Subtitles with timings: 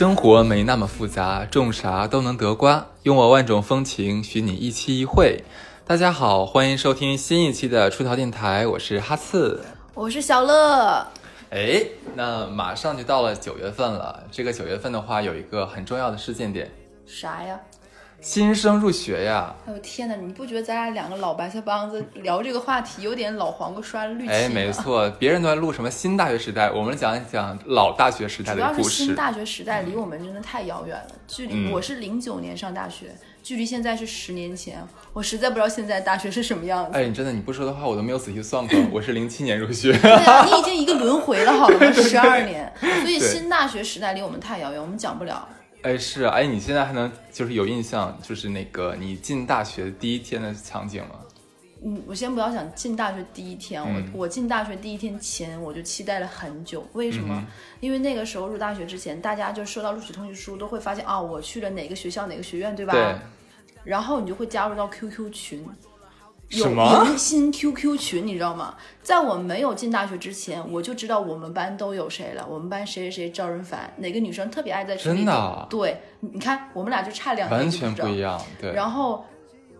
[0.00, 2.86] 生活没那么复杂，种啥都能得瓜。
[3.02, 5.44] 用我万种风情，许你一期一会。
[5.86, 9.62] 大家好，欢迎收听新一期的出逃电台，我是哈刺。
[9.92, 11.06] 我是小乐，
[11.50, 11.84] 哎，
[12.14, 14.24] 那马上就到了九月份了。
[14.32, 16.70] 这个九月份的话，有一个很重要的事件点，
[17.04, 17.60] 啥呀？
[18.20, 19.54] 新生入学呀。
[19.66, 24.72] 哎呦天哪，你不觉得咱俩两个老白菜帮子聊这个话题有点老黄瓜刷绿漆哎，吗没。
[24.72, 28.80] 错，别人都在录什么新大学时代，我们讲一讲老大学时代主的故事。
[28.82, 33.06] 要是新大学时代离我们真的太遥远了，距离、嗯我是零九年上大学，
[33.42, 34.78] 距离现在是十年前，
[35.12, 36.98] 我实在不知道现在大学是什么样子。
[36.98, 38.78] 哎，你真的你不说的话，我都没有仔细算过。
[38.92, 39.96] 我是零七年入学。
[39.98, 41.92] 对啊，你已经一个轮回了，好吗？
[41.92, 45.48] 十二年，所以新大学时代离我们太遥远，我们讲不了。
[45.82, 51.20] 哎，是啊，哎，你现在还能就是有印象，就是那个你进大学第一天的场景吗？
[51.82, 57.34] 嗯，我先不要想进大学第一天，嗯我我进大学第一天前我就期待了很久，为什么？
[57.34, 57.46] 嗯
[57.80, 62.92] 因为那个时候入大学之前，大家就收到录取通知书，都会发现啊，我去了哪个学校哪个学院，对吧？
[62.92, 63.16] 对，
[63.82, 65.66] 然后你就会加入到 QQ 群，
[66.50, 68.74] 有什么迎新 QQ 群，你知道吗？
[69.02, 72.44] 在我没有进大学之前，我就知道我们班都有谁了。
[72.48, 78.40] 我们班谁谁谁招人烦，哪个女生特别爱在群里真的啊对，你你看我们俩就差两年完全不一样。
[78.60, 79.24] 对，然后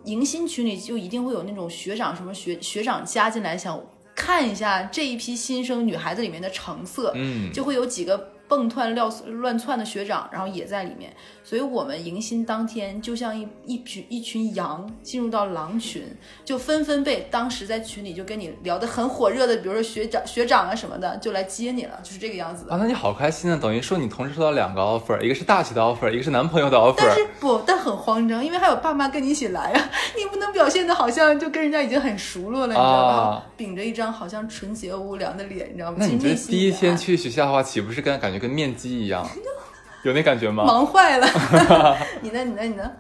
[0.05, 3.83] 迎新群里就一定会有那种学长什么学学长加进来，想
[4.15, 11.11] 看一下这一批新生女孩子里面的成色，嗯，就会有几个蹦窜乱乱窜的学长，然后也在里面。
[11.45, 16.05] 所以我们迎新当天就像一一群一群羊进入到狼群，
[16.45, 22.73] 就纷纷被当时在群里就跟你聊得很火热的，比如说学长学长啊什么的，就来接你了，就是这个样子的。
[22.73, 23.59] 啊，那你好开心啊！
[23.61, 26.97] 等于说你同时收到两个 offer，一个是大学的 offer，一个是男朋友的 offer。
[26.99, 33.15] 但是不，但很慌张，因为还有爸妈跟你一起来啊， 你不能表现的好像就跟人家已经很熟络了，你知道吧？
[33.15, 35.99] 啊秉着一张好像纯洁无良的脸，你知道吗？
[36.01, 39.25] 那你觉得第一天去学校的话，岂不是跟感觉跟面基一样？
[40.03, 40.65] 有那感觉吗？
[40.65, 41.27] 忙坏了。
[42.23, 42.43] 你呢？
[42.43, 42.63] 你呢？
[42.63, 42.91] 你呢？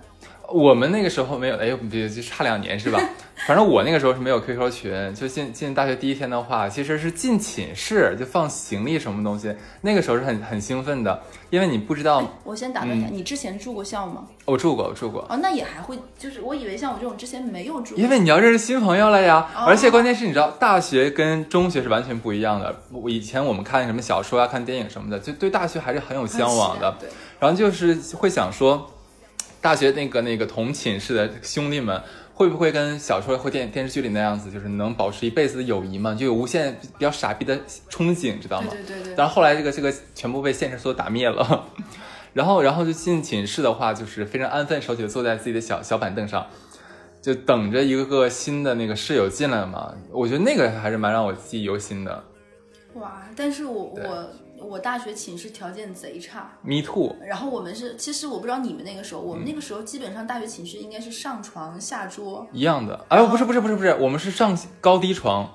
[0.53, 3.00] 我们那个时候没有，哎呦，别就差两年是吧？
[3.47, 14.27] 反正我那个时候是没有 QQ 群，就进进大学第一天的话，其实是进寝室就放行李什么东西，那个时候是很很兴奋的，因为你不知道，我先打断一下，嗯你之前住过校吗？
[14.44, 22.82] 我住过，我住过，哦，那也还会，就是我以为像我这种之前没有住过，因为你要认识新朋友了呀，哦而且关键是你知道，大学跟中学是完全不一样的。
[22.93, 26.94] 我以前我们看什么小说啊、看电影什么的，就对大学还是很有向往的。
[27.00, 28.91] 对，然后就是会想说，
[29.60, 32.03] 大学那个那个同寝室的兄弟们，
[32.34, 36.15] 会不会跟小说或电电视剧里那样子，就是能保持一辈子的友谊嘛？
[36.15, 37.56] 就有无限比较傻逼的
[37.91, 38.69] 憧憬，知道吗？
[38.70, 39.15] 对对对对。
[39.16, 41.66] 但是后来这个这个全部被现实所打灭了。
[42.32, 46.47] 然后然后就进寝室的话，就是非常安分守己的坐在自己的小小板凳上，
[47.20, 49.93] 就等着一个个新的那个室友进来嘛。
[50.12, 52.25] 我觉得那个还是蛮让我记忆犹新的。
[52.94, 53.22] 哇！
[53.37, 54.31] 但是我我
[54.62, 63.04] 我大学寝室条件贼差，Me too，然后我们是，其实我不知道你们那个时候，我嗯们那个时候基本上大学寝室应该是上床下桌，一样的。
[63.09, 65.50] 哎呦，不是不是不是不是，我们是上高低床，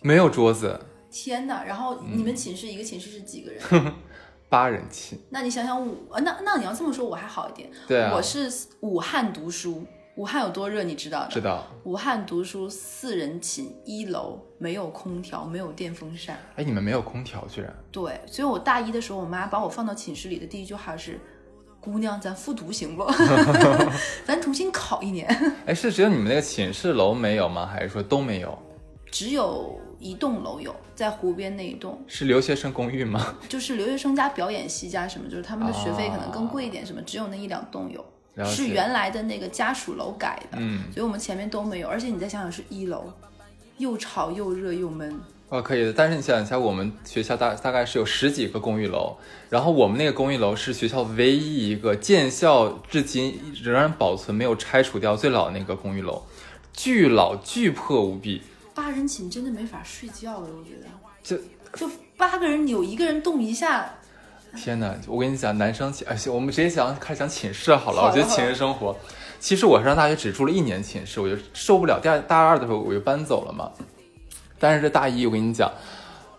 [0.00, 0.80] 没有桌子，
[1.10, 1.62] 天呐！
[1.66, 3.92] 然后嗯你们寝室一个寝室是几个人？
[4.48, 5.18] 八人寝。
[5.30, 7.70] 那你想想武，呃那那你要这么说，我还好一点。
[7.88, 8.50] 对啊我是
[8.80, 9.84] 武汉读书，
[10.16, 11.28] 武汉有多热，你知道的。
[11.30, 11.66] 知道。
[11.84, 16.38] 武汉读书四人寝，一楼没有空调，没有电风扇。
[16.56, 17.74] 哎，你们没有空调，居然？
[17.90, 21.18] 对，所以我大一的时候，我妈把我放到寝室里的第一句话是
[21.80, 23.10] ：“姑娘，咱复读行不？
[24.26, 25.26] 咱重新考一年。
[25.64, 27.64] 哎，是只有你们那个寝室楼没有吗？
[27.64, 28.58] 还是说都没有？”
[29.10, 33.34] 只有一栋楼有，在湖边那一栋，是留学生公寓吗？
[33.48, 38.04] 就是留学生加表演系加什么，就是他们的学费可能更贵一点，什么只有那一两栋有，
[38.44, 41.88] 是原来的那个家属楼改的，嗯，所以我们前面都没有。
[41.88, 43.12] 而且你再想想，是一楼，
[43.78, 45.92] 又吵又热又闷，哦，可以的。
[45.92, 49.16] 但是你想一下，我们学校大大概是有十几个公寓楼，
[49.50, 56.22] 然后我们那个公寓楼是学校唯一一个建校至今仍然保存没有拆除掉最老的那个公寓楼，
[56.72, 58.40] 巨老巨破无比。
[58.74, 60.86] 八人寝真的没法睡觉了，我觉得。
[61.22, 61.36] 就
[61.74, 63.94] 就八个人有一个人动一下，
[64.56, 64.94] 天哪！
[65.06, 68.02] 我跟你讲，男生寝，哎，我们直接讲开始讲寝室好了。
[68.02, 68.94] 好我觉得寝室生活，
[69.40, 71.98] 其实我上大学只住了一年寝室，我就受不了。
[72.00, 73.70] 第二大二的时候我就搬走了嘛。
[74.58, 75.70] 但是这大一，我跟你讲，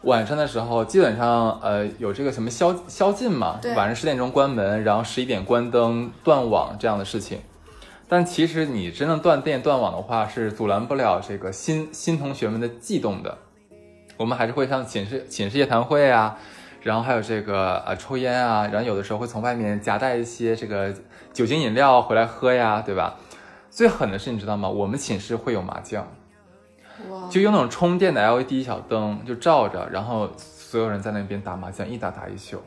[0.03, 7.39] 晚上的时候基本上呃有这个什么宵宵禁嘛，晚上十点钟关门，然后十一点关灯、断网这样的事情。
[8.07, 13.37] 但其实你真正断电断网的话，是阻拦不了这个新新同学们的悸动的。
[14.17, 16.37] 我们还是会上寝室寝室夜谈会啊，
[16.83, 20.93] 然后还有这个呃抽烟啊，然后有的时候会从外面夹带一些这个
[21.33, 23.15] 酒精饮料回来喝呀，对吧？
[23.71, 24.69] 最狠的是你知道吗？
[24.69, 26.05] 我们寝室会有麻将，
[27.09, 32.61] 哇，就用那种充电的 LED 小灯就照着，然后所有人在那边打麻将，一打打一宿。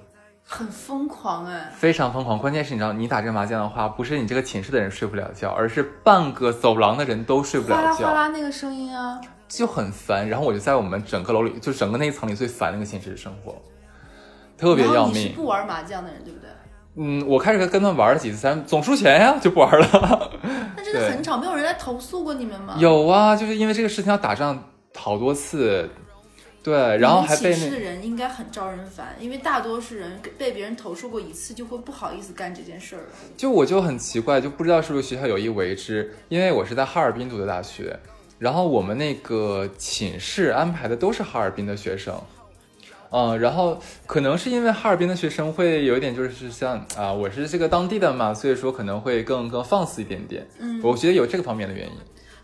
[0.48, 1.70] 很疯狂哎。
[1.74, 2.38] 非常疯狂。
[2.38, 10.28] 关键是你知道，你打这个麻将的话，不是你这个寝室的人睡不了觉，而是半个走廊的人都睡不哗啦了觉，哗啦那个声音啊，就很烦。
[10.28, 13.60] 然后我就在我们整个楼里，就整个那一层里最烦那个寝室生活，
[14.56, 15.36] 特别要命你是命。
[15.36, 16.48] 不玩麻将的人，对不对？
[16.98, 20.30] 嗯，我开始跟他们玩了几次，咱总输钱呀，就不玩了。
[20.76, 22.74] 那真的很吵，没有人来投诉过你们吗？
[22.78, 25.90] 有啊，就是因为这个事情要打仗好多次，
[26.62, 33.08] 对，然后还被那的人应该很招人烦，因为大多数人被别人投诉过一次，就会不好意思干这件事儿了。
[33.36, 37.94] 就我就很奇怪，就不知道是不是学校有意为之，因为我是在哈尔滨读的大学，
[38.38, 42.18] 然后我们那个寝室安排的都是哈尔滨的学生，
[43.10, 51.92] 嗯，然后可能是因为哈尔滨的学生会有一点就是像啊，我是这个当地的嘛，所以说可能会更更放肆一点点，嗯我觉得有这个方面的原因。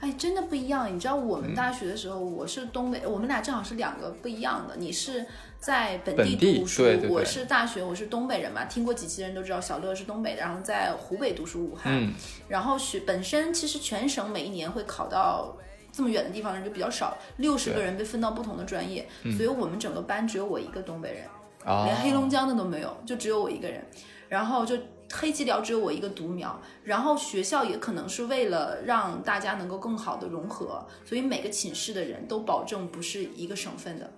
[0.01, 0.93] 哎，真的不一样。
[0.93, 4.75] 你知道我们大学的时候，我是东北，我们俩正好是两个不一样的。
[4.77, 5.25] 你是
[5.61, 8.65] 在本地读书，对对对我是大学，我是东北人嘛。
[8.65, 11.93] 听过几期的人都知道，小乐是东北的，然后在湖北读书，武汉。
[11.97, 12.13] 嗯，
[12.49, 15.57] 然后学本身其实全省每一年会考到
[15.93, 19.07] 这么远的地方的人就比较少，六十个人被分到不同的专业，
[19.37, 21.25] 所以我们整个班只有我一个东北人。
[21.65, 23.85] 啊，连黑龙江的都没有，就只有我一个人。
[24.29, 24.75] 然后就
[25.13, 34.11] 黑吉辽只有我一个独苗，然后学校也可能是为了让大家能够更好的融合，所以每个寝室的人都保证不是一个省份的，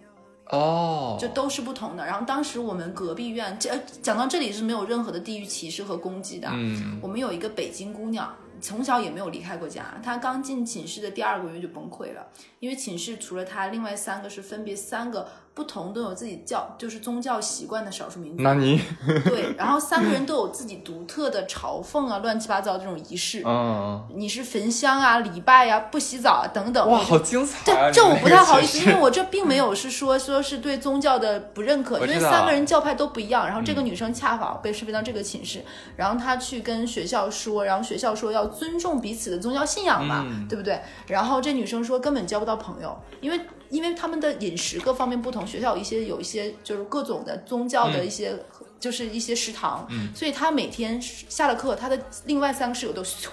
[0.50, 2.06] 哦，就都是不同的。
[2.06, 6.48] 然后当时我们隔壁院，这呃讲到这里是没有任何的地域歧视和攻击的。
[6.52, 8.32] 嗯，我们有一个北京姑娘，
[8.64, 10.00] 从小也没有离开过家。
[10.02, 12.26] 他刚进寝室的第二个月就崩溃了，
[12.60, 18.42] 因为寝室除了他，另外三个是分别三个不同都有自己教就是宗教习惯的少数民族。
[18.42, 18.80] 那你，
[19.24, 23.40] 对，然后三个人都有自己独特的朝奉啊、乱七八糟这种仪式。
[23.46, 26.90] 嗯，你是焚香啊、礼拜呀、不洗澡啊等等。
[26.90, 27.90] 哇，好精彩啊！
[27.92, 33.46] 这这我不太好意思，因为我这并没有是说说是对宗教的不认可，因为三个人教派都不一样。
[33.46, 35.64] 然后这个女生恰好被分到这个寝室，
[35.96, 40.80] 然后她去跟学校说，然后学校说要尊重彼此的宗教信仰嘛，嗯对不对？
[41.06, 43.40] 然后这女生说根本交不到朋友，因为
[43.74, 48.38] 因为他们的饮食各方面不同，学校有一些有一些就是各种的宗教的一些。
[48.80, 53.28] 就是一些食堂，所以他每天下了课，他的另外三个室友都咻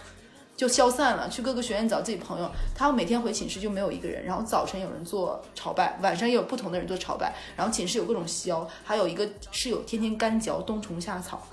[0.55, 2.49] 就消散了，去各个学院找自己朋友。
[2.73, 11.45] 他每天回寝室就没有一个人，然后早晨有人做朝拜，晚上也有不同的人做朝拜，然后寝室有各种宵，还有一个室友天天干嚼冬虫夏草，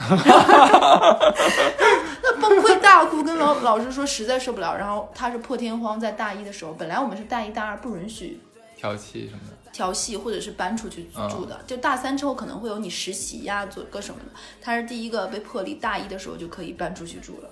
[2.22, 4.76] 那崩溃大哭，跟老老师说实在受不了。
[4.76, 8.40] 然后他是破天荒在大一的时候，本来我们是大一大二不允许
[8.78, 9.70] 调戏什么的。
[9.70, 14.30] 调戏或者是搬出去住的，就大三之后可能会有你实习呀、做个什么的。
[14.60, 17.50] 他是第一个被破例，大一的时候就可以搬出去住了。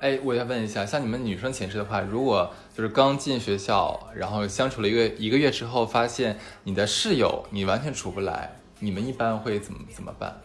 [0.00, 10.38] 哎，我要问一下，像你们女生寝室的话，如果就是刚进学校，然后相处了一个一个月之后，发现你的室友你完全处不来，你们一般会怎么怎么办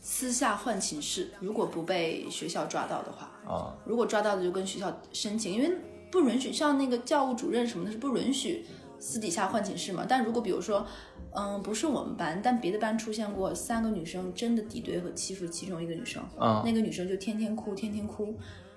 [0.00, 3.74] 私下换寝室，如果不被学校抓到的话，啊？
[3.84, 5.76] 如果抓到的就跟学校申请，因为
[6.12, 8.64] 不允许像那个教务主任什么的是不允许
[8.98, 10.04] 私底下换寝室嘛。
[10.08, 10.86] 但如果比如说，
[11.34, 18.34] 嗯，不是我们班，但别的班出现过三个女生真的敌对和欺负其中一个女生，嗯那个女生就天天哭，天天哭。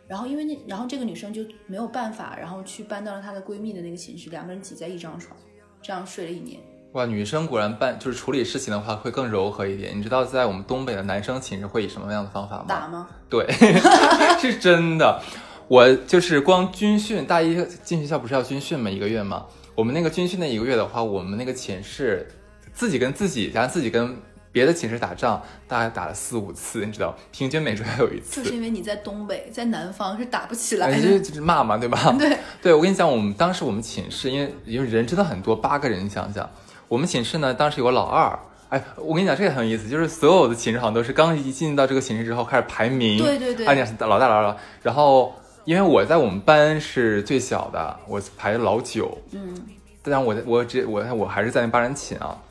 [0.07, 5.37] 然后因为那，然后这个女生就没有办法，然后去搬到了她的闺蜜的那个寝室，两个人挤在一张床，
[5.83, 6.59] 这样睡了一年。
[6.93, 9.95] 哇，女生果然办就是处理事情的话会更柔和一点。
[9.95, 12.65] 你知道在我们东北的男生寝室会以什么样的方法吗？
[12.67, 13.07] 打吗？
[13.29, 13.45] 对，
[14.41, 15.21] 是真的。
[15.67, 18.89] 我就是光军训，大一进学校不是要军训吗？
[18.89, 19.45] 一个月吗？
[19.79, 22.27] 我们那个军训那一个月的话，我们那个寝室
[22.73, 24.13] 自己跟自己，然后自己跟
[24.51, 28.43] 别的寝室打仗，大概打了四五次，你知道，平均每周要有一次。
[28.43, 31.01] 就是因为你在东北，在南方是打不起来哎，的。
[31.01, 32.13] 这就是骂嘛，对吧？
[32.19, 36.49] 对，对，我跟你讲，我们当时我们寝室，因为因为人真的很多，八个人，你想想，
[36.89, 38.37] 我们寝室呢，当时有个老二。
[38.67, 45.33] 哎，我跟你讲，这个很有意思，就是所有的寝室好像都是刚一进到这个寝室之后开始排名，对对对老大老二，然后
[45.65, 49.55] 因为我在我们班是最小的，我排老九，嗯，
[50.01, 52.41] 但我我只我我还是在那八人寝啊，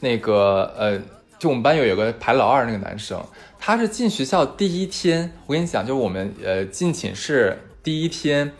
[0.00, 0.98] 那个呃，
[1.38, 3.22] 就我们班有有个排老二那个男生，
[3.58, 8.52] 他是进学校第一天，我跟你讲，就是我们呃进寝室第一天，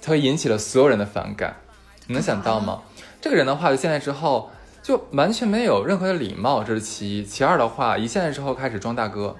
[0.00, 1.56] 他引起了所有人的反感，
[2.06, 2.82] 你能想到吗？
[3.20, 4.50] 这个人的话，就进来之后
[4.82, 7.24] 就完全没有任何的礼貌，这是其一。
[7.24, 9.36] 其二的话，一进来之后开始装大哥，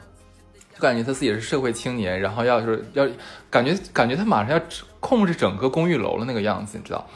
[0.80, 3.06] 就感觉他自己是社会青年，然后要是要
[3.50, 4.64] 感觉感觉他马上要
[4.98, 7.06] 控制整个公寓楼了那个样子，你知道？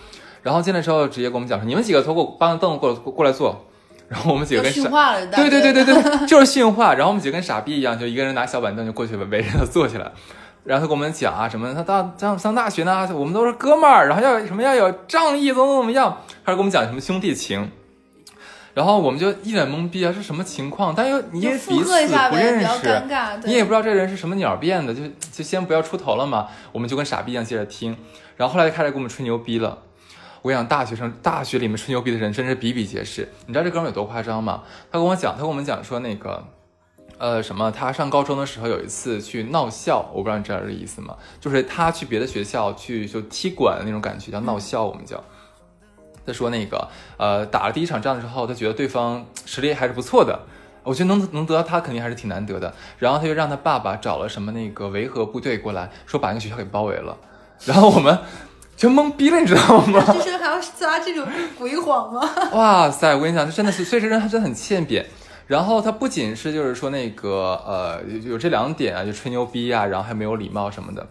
[0.42, 3.64] 然后进来之后直接跟我们讲说：“你们几个都给我搬个凳子过来过来坐。”
[4.06, 6.92] 然后我们几个跟傻训话了，大对对对对对，就是训话。
[6.92, 10.12] 然后我们几个跟傻逼一样，就一个人拿小板凳就过去围着他坐起来。
[10.62, 17.71] 然后他跟我们讲啊什么，他大上上大学呢，我们都是哥们儿，然后要什么要有仗义，怎么怎么样，还是跟我们讲什么兄弟情。
[18.75, 20.93] 然后我们就一脸懵逼啊，是什么情况？
[20.95, 21.81] 但又因为彼此不
[22.37, 25.02] 认识，你也不知道这人是什么鸟变的，就
[25.33, 27.97] 就先不要出头了嘛，我们就跟傻逼一样接着听，
[28.37, 29.78] 然后后来就开始给我们吹牛逼了。
[30.43, 33.28] 我跟你讲，大学生大学里面吹牛逼的人真是比比皆是。
[33.47, 34.62] 你知道这哥们有多夸张吗？
[34.90, 36.45] 他跟我讲，他跟我们讲说那个，
[37.16, 37.71] 呃，什么？
[37.71, 41.16] 他上高中的时候有一次去闹校，我不知道你知道这意思吗？
[41.40, 45.23] 就是他去别的学校去就踢馆的那种感觉，叫闹校，我们叫。
[46.26, 50.38] 他说那个，呃，打了第一场仗之后，他觉得对方实力还是不错的，
[50.83, 52.73] 我觉得能能得到他肯定还是挺难得的。
[52.99, 57.16] 然后他就让他爸爸找了什么那个维和部队过来，说把那个学校给包围了。
[57.64, 58.19] 然后我们
[58.76, 60.00] 就懵逼了，你知道吗？
[60.12, 61.26] 就是还要撒这种
[61.59, 62.28] 鬼谎吗？
[62.52, 65.04] 哇塞，我跟你讲，他真的是，所以这人他真的很欠扁。
[65.47, 71.07] 然后他不仅是就是说那个呃有有这两点啊，就吹牛逼啊，然后还没有礼貌什么的。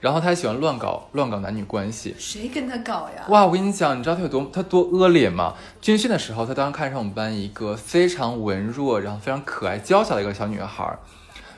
[0.00, 2.14] 然后他还喜欢乱搞乱搞男女关系。
[2.18, 3.24] 谁跟他搞呀？
[3.28, 5.54] 哇，我跟你讲，你知道他有多他多恶劣吗？
[5.80, 10.98] 军训的时候，他当时看上我们班一个非常文弱，然后非常可爱娇小的一个小女孩儿，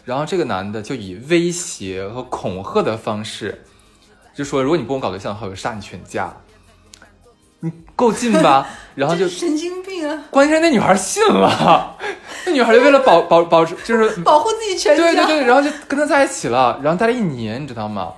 [0.05, 3.65] 然后这个男的就以威胁和恐吓的方式，
[4.35, 6.33] 就说如果你不跟我搞对象的话，我就杀你全家。
[7.61, 8.69] 你够劲吧？
[8.95, 10.23] 然后就神经病啊！
[10.31, 11.97] 关键是那女孩信了，
[12.47, 15.03] 那女孩就为了保保保持，就是保护自己全家。
[15.03, 18.13] 对对对，然后就跟他在一起了，然后待了一年，你知道吗？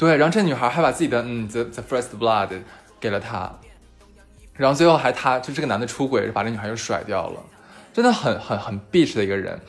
[0.00, 2.48] 对，然后这女孩还把自己的嗯 the the first blood
[2.98, 3.52] 给了他，
[4.54, 7.40] 然后最后还他就这个男的出轨，把这女孩又甩掉了，
[7.92, 9.60] 真的很很很 bitch 的一个人。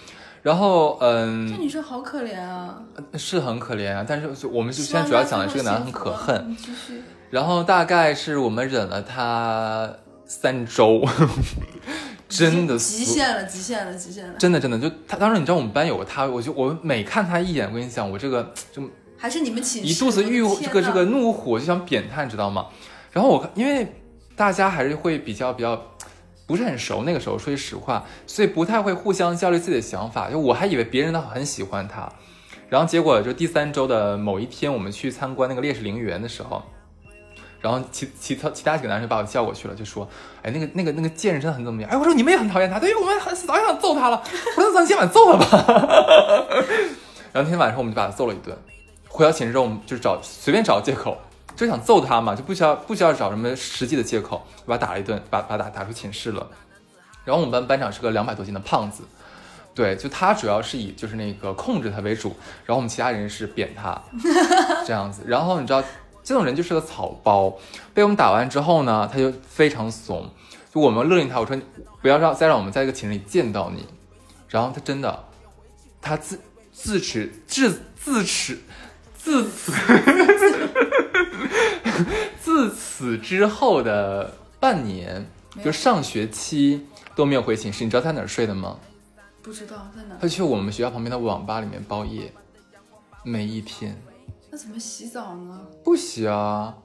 [0.41, 2.81] 然后嗯这嗯，女生好可怜啊！
[3.15, 6.55] 是很可怜啊，但是我们就现在主要讲的这个男的很可恨。
[7.29, 9.89] 然后大概是我们忍了他
[10.25, 11.05] 三周，
[12.29, 14.33] 真的极限了，极限了，极限了！
[14.39, 18.81] 真的真的就他当时你知道我们班有个他，我就我每看他一眼，我跟你讲，我这个就
[19.21, 22.65] 还是你们寝室一肚子欲这个这个怒火就想扁他，你知道吗？
[23.11, 23.87] 然后我因为
[24.35, 25.79] 大家还是会比较比较
[26.47, 30.31] 不是很熟，那个时候说句实话，所以不太会互相交流自己的想法。
[30.31, 32.11] 就我还以为别人都很喜欢他，
[32.67, 36.63] 然后结果就第三周的某一天，我们去参观那个烈士陵园的时候。
[37.61, 40.09] 然后其其他其他几个男生把我叫过去了，就说
[40.41, 44.19] ：“哎，那个那个那个贱人真的很怎么样？”哎，我说你们也很讨厌他，对，我们很早就想揍他了。
[44.57, 45.63] 我说咱今晚揍他吧。
[47.31, 48.57] 然后那天晚上我们就把他揍了一顿。
[49.11, 51.17] 回到寝室之后，我们就找随便找个借口，
[51.55, 56.47] 就想揍他嘛，就不需要不需要找什么实际的借口，把他打了一顿，把把他打打出寝室了。
[57.25, 59.03] 然后我们班班长是个两百多斤的胖子，
[59.75, 62.29] 对，就他主要是以就是那个控制他为主，
[62.65, 64.01] 然后我们其他人是扁他
[64.87, 65.21] 这样子。
[65.27, 65.83] 然后你知道
[66.23, 67.53] 这种人就是个草包，
[67.93, 70.29] 被我们打完之后呢，他就非常怂，
[70.73, 71.55] 就我们勒令他，我说
[72.01, 73.85] 不要让再让我们在一个寝室里见到你。
[74.49, 75.25] 然后他真的，
[76.01, 76.39] 他自
[76.73, 78.59] 自耻自自耻
[79.23, 79.71] 自此
[82.39, 85.25] 自此之后的半年，
[85.63, 87.83] 就上学期都没有回寝室。
[87.83, 88.79] 你知道他在哪儿睡的吗？
[89.43, 90.15] 不知道在哪？
[90.19, 92.33] 他去我们学校旁边的网吧里面包夜，
[93.23, 93.95] 每一天
[94.49, 95.61] 那怎么洗澡呢？
[95.83, 96.75] 不洗啊，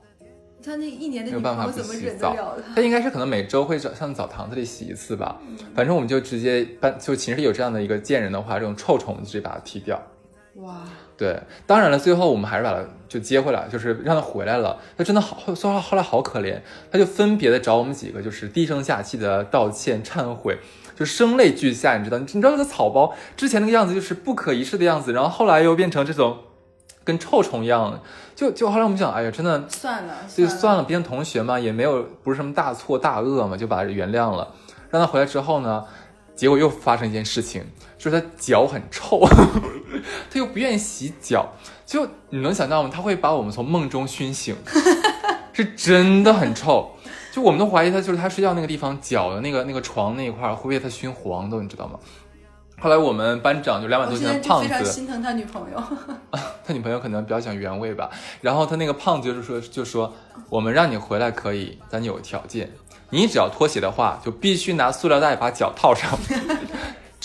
[0.62, 2.36] 他那一年没有办法怎么洗澡。
[2.66, 2.74] 他？
[2.76, 5.40] 他应该是可能每周会上上澡堂子里洗一次吧。
[5.74, 10.00] 反正我们就直接班就寝室有这样的一个贱人的话，这种臭虫直接把它踢掉。
[10.56, 10.84] 哇，
[11.16, 14.78] 对，当然了，最后我们还是把他就接回来，就是让他回来了。
[14.99, 16.61] 他真的好，后后来后来好可怜，
[16.92, 20.58] 他就分别的找我们几个，就是低声下气的道歉忏悔，
[20.94, 22.18] 就声泪俱下，你知道？
[22.18, 26.37] 你知道那个草包之前那个样子就是不可一世的样子，然后后来又变成这种
[27.02, 27.99] 跟臭虫一样，
[28.35, 34.52] 就就后来我们想，哎呀，真的算了，就算算了，毕竟同学嘛，也没有不是什么大错大恶嘛，就把他原谅了。
[34.90, 35.85] 让他回来之后呢，
[36.35, 37.64] 结果又发生一件事情，
[37.98, 39.26] 就是他脚很臭，
[40.30, 41.52] 他又不愿意洗脚，
[41.84, 42.90] 就你能想到吗？
[42.92, 44.54] 他会把我们从梦中熏醒，
[45.52, 46.92] 是真的很臭。
[47.32, 51.98] 就我们都怀疑他就是他睡觉那个地方脚的那个那个床那一块会被他熏黄的，你知道吗？
[52.78, 55.82] 后来我们班长就两百我多斤的胖子，心疼他女朋友。
[56.64, 58.10] 他女朋友可能比较讲原味吧。
[58.42, 60.12] 然后他那个胖子就是说，就说
[60.50, 62.70] 我们让你回来可以，但你有条件，
[63.10, 66.18] 你只要脱鞋的话，就必须拿塑料袋把脚套上。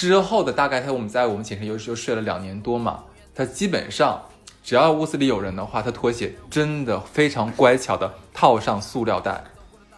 [0.01, 3.03] 之后的大概他我们在我们寝室又又睡了两年多嘛，
[3.35, 4.19] 他基本上
[4.63, 9.43] 只要屋子里有人的话，他拖鞋真的非常乖巧的套上塑料袋。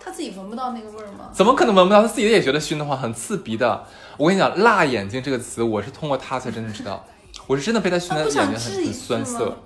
[0.02, 1.30] 他自己闻不到那个味儿吗？
[1.32, 2.02] 怎么可能闻不到？
[2.02, 3.86] 他自己也觉得熏的慌，很刺鼻的。
[4.18, 7.06] 我跟你讲，“辣眼睛”这个词，我是通过他才真的知道，
[7.48, 9.58] 我是真的被他熏的他不眼睛很很酸涩。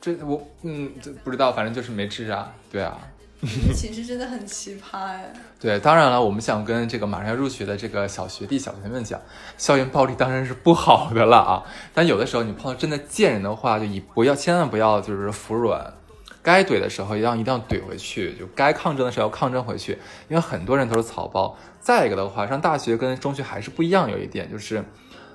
[0.00, 2.50] 这我嗯，这不知道，反正就是没治啊。
[2.72, 2.96] 对啊，
[3.74, 5.32] 寝室真的很奇葩哎。
[5.58, 9.20] 对，当然了，我们想跟这个马上要入学的这个小学弟、小学妹们讲，
[9.56, 11.62] 校园暴力当然是不好的了啊。
[11.94, 15.94] 但有的时候你碰到真的贱人的话，就以不要千万不要就是服软，
[16.42, 19.92] 该怼的时候一定要一定要怼回去，就该抗争的时候要抗争回去，
[20.28, 21.56] 因为很多人都是草包。
[21.80, 24.84] 再一个的话，上大学跟中学还是不一样，有一点就是，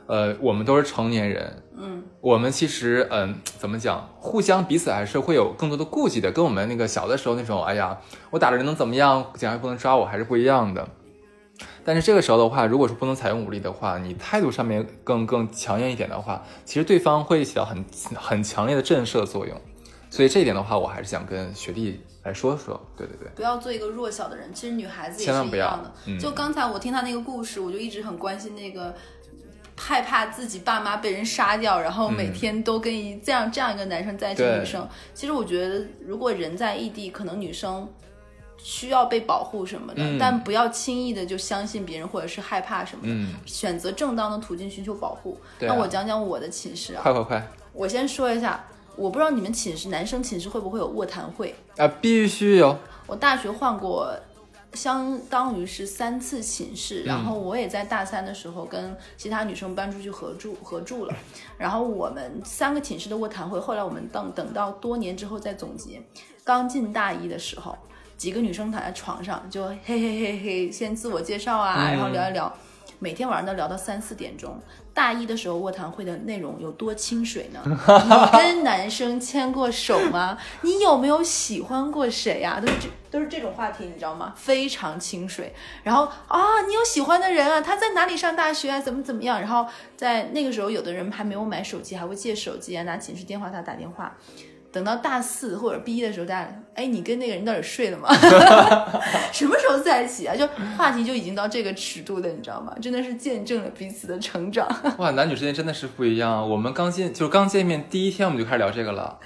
[0.08, 7.98] 呃，我们都是成年人，嗯，我们其实嗯，怎么讲，互相彼此还是会有更多的顾忌的，跟我们那个小的时候那种，哎呀，
[8.30, 10.88] 我打了人能怎么样，警察不能抓我，还是不一样的。
[11.86, 17.86] 但是这个时候的话，如果说不能采用武力的话，你态度上面更更强硬一点的话，其实对方会起到很
[18.16, 19.56] 很强烈的震慑作用。
[20.10, 22.80] 所以这一点的话，我还是想跟学弟来说说。
[22.98, 24.54] 对对对，不要做一个弱小的人。
[24.54, 25.94] 其实女孩子也千万不要是一样的。
[26.08, 28.94] 嗯就刚才我听他那个故事，我就一直很关心那个
[29.78, 34.88] 害怕自己爸妈被人杀掉，然后每嗯天都跟一这样这样一个男生在一起女生。
[35.14, 37.88] 其实我觉得，如果人在异地，可能女生。
[38.58, 45.38] 需要被保护什么的，嗯但不要轻易的就相信别人，或者是害怕什么的，嗯，选择正当的途径寻求保护。
[45.60, 48.66] 啊那我讲讲我的寝室啊，快快快我先说一下，
[48.96, 51.54] 我不知道你们寝室男生寝室会不会有卧谈会？
[51.78, 52.76] 啊，必须有。
[53.06, 54.12] 我大学换过，
[54.76, 61.14] 相当于是三次寝室，然后我也在大三的时候跟其他女生搬出去合住合住了，
[61.58, 66.02] 然后我们三个寝室的卧谈会，后来我们等等到多年之后再总结，
[66.44, 67.78] 刚进大一的时候，
[68.18, 72.54] 几个女生躺在床上就嘿嘿嘿嘿，先自我介绍啊，嗯然后聊一聊。
[72.98, 74.58] 每天晚上都聊到三四点钟。
[74.96, 77.62] 大一的时候，卧谈会的内容有多清水呢？
[77.68, 80.38] 你跟男生牵过手吗？
[80.62, 84.34] 你有没有喜欢过谁呀、都是这都是这种话题，你知道吗？
[84.38, 85.54] 非常清水。
[85.84, 87.60] 然后啊，你有喜欢的人啊？
[87.60, 88.80] 他在哪里上大学啊？
[88.80, 89.42] 怎么怎么样？
[89.42, 94.16] 然后在那个时候，有的人还没有买手机，还会借手机啊，拿寝室电话他打电话。
[94.76, 98.10] 等到大四或者毕业的时候，大家哎，你跟那个人到底睡了吗？
[99.32, 100.36] 什么时候在一起啊？
[100.36, 100.46] 就
[100.78, 102.76] 话题就已经到这个尺度了，你知道吗？
[102.82, 104.68] 真的是见证了彼此的成长。
[105.00, 106.50] 哇，男女之间真的是不一样。
[106.50, 109.18] 我们刚见，就是刚见面第一天我们就开始聊这个了，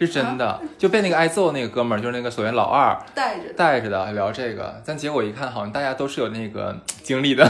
[0.00, 0.60] 是真的。
[0.76, 7.48] 就被那个挨揍那个哥们儿，就是那个所谓老二带着，带着的聊这个，但结果一看，好像大家都是有那个 经历的，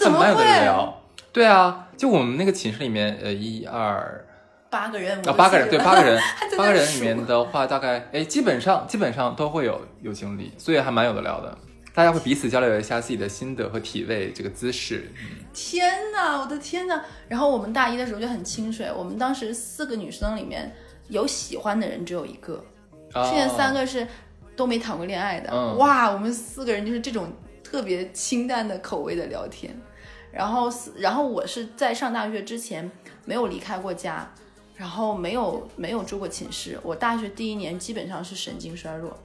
[0.00, 1.00] 怎么蛮有的会聊。
[1.32, 4.24] 对啊，就我们那个寝室里面，呃，一二
[4.72, 6.18] 八个人，啊我八个人，对八个人
[6.56, 11.58] 八个人里面的话，大概哎，基本上基本上都会有有经历，所以还蛮有的聊的。
[11.94, 15.12] 大家会彼此交流一下自己的心得和体味，这个姿势。
[15.20, 17.04] 嗯天哪，我的天哪！
[17.28, 20.74] 然后我们大一的时候就很清水，我们当时四个女生里面
[21.08, 22.64] 有喜欢的人只有一个，
[23.12, 24.08] 啊剩下三个是
[24.56, 25.50] 都没谈过恋爱的。
[25.52, 27.30] 嗯哇，我们四个人就是这种
[27.62, 29.70] 特别清淡的口味的聊天。
[30.32, 32.90] 然后，然后我是在上大学之前
[33.26, 34.32] 没有离开过家，
[34.82, 36.76] 然后没有没有住过寝室。
[36.82, 39.16] 我大学第一年基本上是神经衰弱，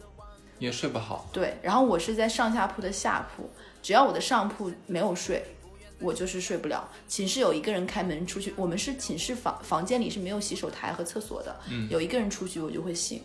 [0.59, 1.27] 也睡不好。
[1.33, 3.49] 对，然后我是在上下铺的下铺，
[3.81, 5.43] 只要我的上铺没有睡，
[5.99, 6.87] 我就是睡不了。
[7.07, 13.19] 寝室有一个人开门出去，我们是寝室房房间里是没有洗手台和厕所的，嗯有一个人出去我就会醒，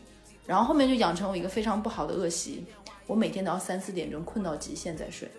[0.46, 2.64] 然后后面就养成我一个非常不好的恶习，
[3.06, 5.30] 我每天都要三四点钟困到极限再睡。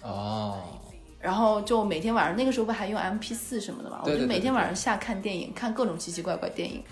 [0.00, 0.56] 哦，
[1.20, 6.82] 然后就每天晚上那个时候不还用 M P 四什么的嘛，我就每天晚上下看电影，看各种奇奇怪怪电影，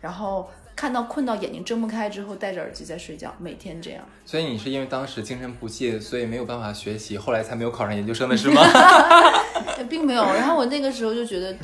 [0.00, 4.04] 然后看到困到眼睛睁不开之后，戴着耳机在睡觉，每天这样。
[4.24, 8.62] 所以你是因为当时精神不济，所以没有办法学习，后来才没有考上研究生的是吗？
[9.78, 10.22] 也 并没有。
[10.22, 11.56] 然后我那个时候就觉得，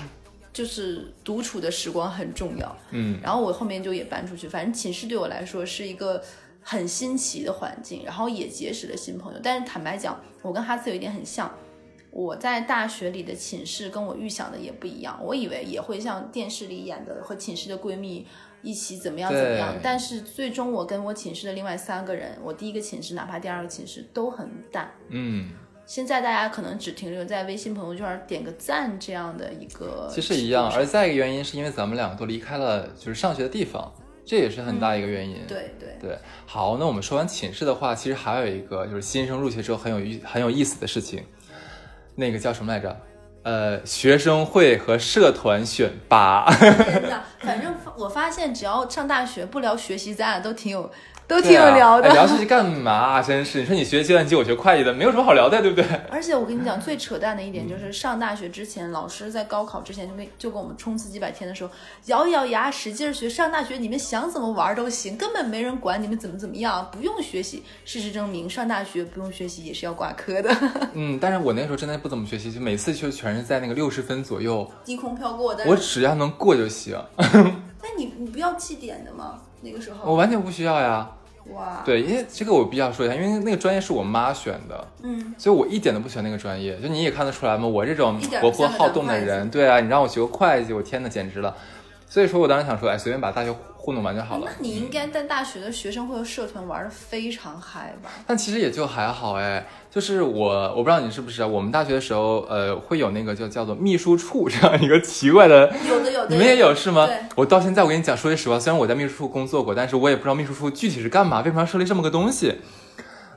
[0.52, 2.76] 就是独处的时光很重要。
[2.90, 6.20] 嗯，然后我后面就也搬出去，反正寝室对我来说是一个
[6.62, 9.40] 很新奇的环境，然后也结识了新朋友。
[9.40, 11.48] 但是坦白讲，我跟哈斯有一点很像。
[12.10, 18.26] 我在大学里的寝室跟我预想的也不一样，我以为也会像电视里演的和寝室的闺蜜
[18.62, 25.50] 一起怎么样怎么样，但是最终我跟我寝室的另外三个人，我第一个寝室哪怕第二个寝室都很淡，嗯，
[25.86, 30.70] 现在大家可能只停留在微信朋友圈点个赞这样的一个，其实一样。
[30.72, 33.92] 而再一个原因是因为咱们两个都离开了就是上学的地方，
[34.24, 35.36] 这也是很大一个原因。
[35.46, 41.22] 对对，对，好，那我们说完寝室的话，其实还有一个就是新生入学之后很有意很有意思的事情，
[42.18, 43.00] 那个叫什么来着？
[43.44, 46.50] 呃，学生会和社团选拔。
[46.58, 50.90] 天呐，反正我发现只要上大学不聊学习，咱俩都挺有
[51.28, 52.08] 都挺有聊的。
[52.08, 53.20] 哎聊这些干嘛？
[53.22, 55.84] 真是，你说你学计算机，我学会计的，没有什么好聊的，对不对？
[56.10, 61.70] 而且我跟你讲，最扯淡的一点就是上大学之前，老师在高考之前就跟就跟我们冲刺几百天的时候，
[62.06, 63.28] 咬一咬牙，使劲儿学。
[63.28, 67.62] 上大学你们想怎么玩都行，根本没人管你们怎么怎么样，不用学习。
[67.84, 70.50] 事实证明，上大学不用学习也是要挂科的，
[70.94, 75.54] 嗯，但是我那时候真的不怎么学习，就每次就全是在那个六十分左右，低空飘过。
[75.54, 79.42] 但我，只要能过就行， 但你你不要绩点的吗？
[79.60, 81.10] 那个时候，我完全不需要呀。
[81.46, 86.76] 哇，对，因为这个我必须要说一下，因为那个专业是我妈选的，嗯，所以我一点都不喜欢那个专业。
[86.78, 91.56] 就你也看得出来吗，我这种活泼好动的人，对啊，你让我学个会计，我天呐，简直了。
[92.08, 94.52] 所以说我当时想说，哎，随便把大学糊弄完就好了那。
[94.60, 98.10] 你应该在大学的学生会和社团玩的非常嗨吧？
[98.26, 107.06] 但其实也就还好哎，就是我我不知道你是不是啊，我们大学的时候，呃，会有那个就叫做秘书处这样一个奇怪的，有的有的，你们也有是吗？
[107.36, 112.54] 我到现在我跟你讲，说句实话，虽然我在秘书处工作过，但是我也不知道秘书处具体是干嘛，为什么要设立这么个东西。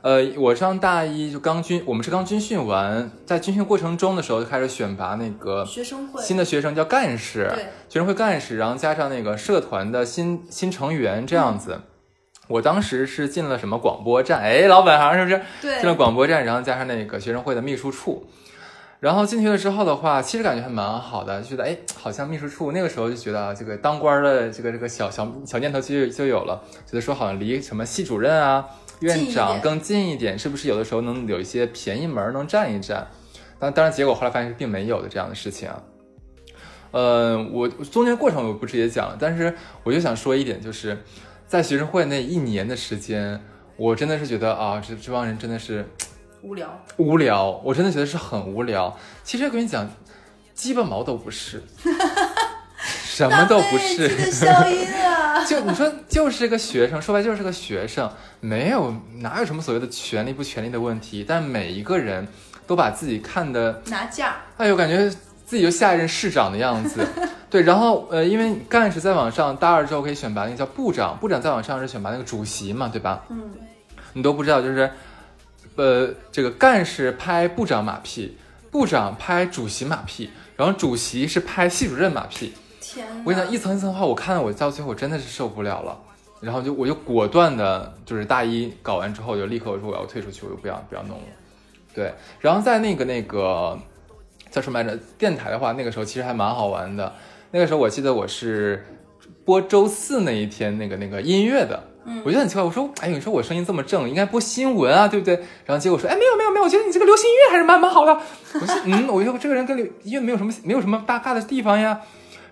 [0.02, 11.80] 呃，我上大一就刚军，我们是刚军训完，在军训过程中的时候就开始选拔那个学生会新的学生叫干事，对学生会干事，然后加上那个社团的新新成员这样子。
[12.48, 15.40] 我当时是进了什么广播站，哎，老本行是不是？
[15.60, 18.26] 对进了广播站，然后加上那个学生会的秘书处。
[18.98, 28.64] 然后进去了之后的话，其实感觉还蛮好的，就觉得哎，好像秘书处那个时候就觉得啊，这个当官的这个这个小小小念头就就有了，觉得说好像离什么系主任啊、
[29.02, 33.06] 院长更近一点，是不是有的时候能有一些便宜门能占一占？
[33.58, 35.82] 当当然，结果后来发现是并没有的这样的事情啊。
[36.90, 41.02] 呃，我中间过程我不直接讲了，但是我就想说一点，就是
[41.46, 43.40] 在学生会那一年的时间，
[43.76, 45.88] 我真的是觉得啊，这这帮人真的是
[46.42, 48.96] 无聊，无聊，我真的觉得是很无聊。
[49.22, 49.88] 其实跟你讲，
[50.54, 51.62] 鸡巴毛都不是，
[52.76, 54.08] 什么都不是。
[55.48, 62.26] 就你说，就是个学生，说白就是个学生，没有哪有什么所谓的权利不权利的问题，但每一个人
[62.66, 65.08] 都把自己看的，拿价，哎呦，感觉
[65.44, 67.06] 自己就下一任市长的样子。
[67.50, 73.24] 对，然后呃，因为干事再往上，大二之后可以选拔那个叫部长，部长再往上是选拔那个主席嘛，对吧？
[73.28, 73.50] 嗯，
[74.14, 74.90] 你都不知道，就是
[75.76, 78.38] 呃，这个干事拍部长马屁，
[78.70, 82.54] 部长拍主席马屁，然后主席是拍系主任马屁。
[82.94, 83.06] 天！
[83.24, 85.98] 我跟你讲，一层一层的话，我看到我到最后我真的是受不了了，
[86.40, 91.24] 然后就我就果断的，就是大一搞完之后就立刻我说我要退出去，我就不要不要弄了。
[91.94, 93.78] 对，然后在那个那个
[94.50, 94.98] 叫什么来着？
[95.16, 97.12] 电台的话，那个时候其实还蛮好玩的。
[97.50, 98.86] 那个时候我记得我是
[99.44, 101.84] 播周四那一天那个那个音乐的。
[102.04, 105.36] 嗯我觉得很奇怪，我说，哎，你说我声音这么正，应该播新闻啊，对不对？
[105.64, 108.12] 然后结果说，哎，没有没有没有，我觉得你这个流行音乐还是蛮蛮好的。
[108.54, 112.00] 我说，嗯，我觉得我这个人跟流音乐没有什么没有什么搭嘎的地方呀。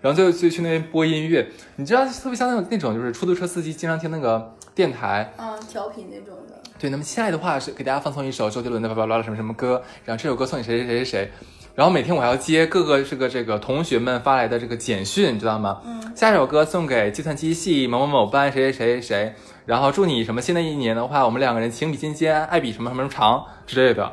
[0.01, 11.31] 然后就就去那边播音乐，你知道，特别像那种那种就是出租车司机经常听那个电台，嗯，调频那种的，对，那么亲爱的话是给大家放送一首周杰伦的巴拉巴拉什么什么歌，然后这首歌送给谁谁谁谁谁，
[11.75, 15.81] 然后每天我还要接各个这个这个同学们发来的这个简讯，你知道吗？
[15.85, 19.01] 嗯，下一首歌送给计算机系某某某班谁谁谁谁。
[19.03, 19.35] 谁，
[19.67, 24.11] 然后祝你什么新的一年的话，我们两个人情比金坚，爱比什么什么长之类的，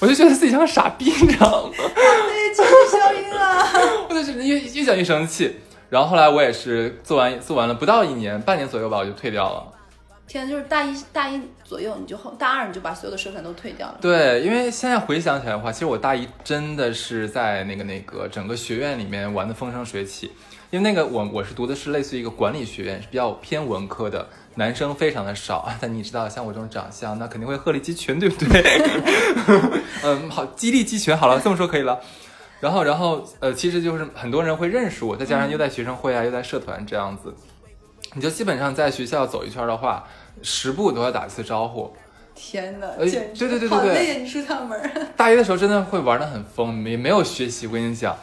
[0.00, 1.72] 我就觉得自己像个傻逼，你知道吗？
[1.76, 3.72] 对，这个效应啊！
[4.08, 5.56] 我就是越越讲越生气。
[5.90, 9.72] 然后后来我也是做完做完了不到一年，半年左右吧，我就退掉了。
[10.26, 13.98] 天，就是大一大一左右，你就后大二你就把所有的社团都退掉了。
[14.00, 20.32] 对，因为现在回想起来的话，其实我大一真的是在那个那个整个学院里面玩的风生水起。
[20.70, 25.68] 因为那个我我是读的是类似于一个管理学院，是比较偏文科的，男生非常的少。
[25.80, 28.62] 但你知道，像我这种长相，那肯定会鹤立鸡群，对不对？
[30.02, 32.00] 嗯，好，激励鸡群，好了，这么说可以了。
[32.60, 37.34] 然后，然后，呃，其实就是很多人会认识我，再加上又在学生会啊，又在社团这样子，
[38.14, 40.04] 你就基本上在学校走一圈的话，
[40.40, 41.94] 十步都要打一次招呼。
[42.34, 44.20] 天哪，哎简直对对对对对好！
[44.20, 48.16] 你出趟门儿，大一的时候真的会玩的很疯，没没有学习，我跟你讲。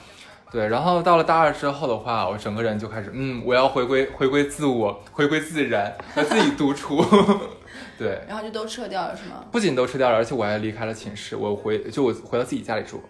[0.51, 7.01] 对，然后到了大二之后的话，我整个人就开始，嗯，我要回归回归自我，回归自然，和自己独处。
[7.97, 9.45] 对，然后就都撤掉了是吗？
[9.49, 13.01] 不仅都撤掉了，而且我还离开了寝室，我回就我回到自己家里住。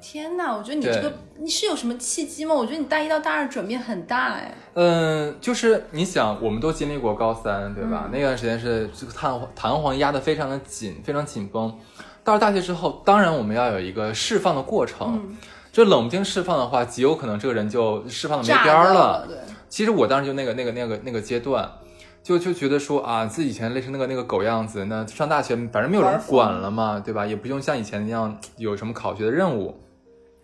[0.00, 2.54] 天哪，我觉得你这个你是有什么契机吗？
[2.54, 4.54] 我觉得你大一到大二转变很大哎。
[4.74, 8.08] 嗯，就是你想，我们都经历过高三，对吧？
[8.10, 11.78] 那段时间是这个弹弹簧压得非常的紧，非常紧绷。
[12.24, 15.20] 到了大学之后，当然我们要有一个释放的过程。
[15.22, 15.36] 嗯，
[15.72, 19.26] 这冷不丁释放的话，极有可能这个人就释放的没边儿了。
[19.70, 21.66] 其实我当时就那个那个那个那个阶段，
[22.22, 27.24] 就就觉得说啊，自己以前累成那个那个狗样子，那上大学反正没有人管了嘛，对吧？
[27.24, 29.80] 也不用像以前那样有什么考学的任务，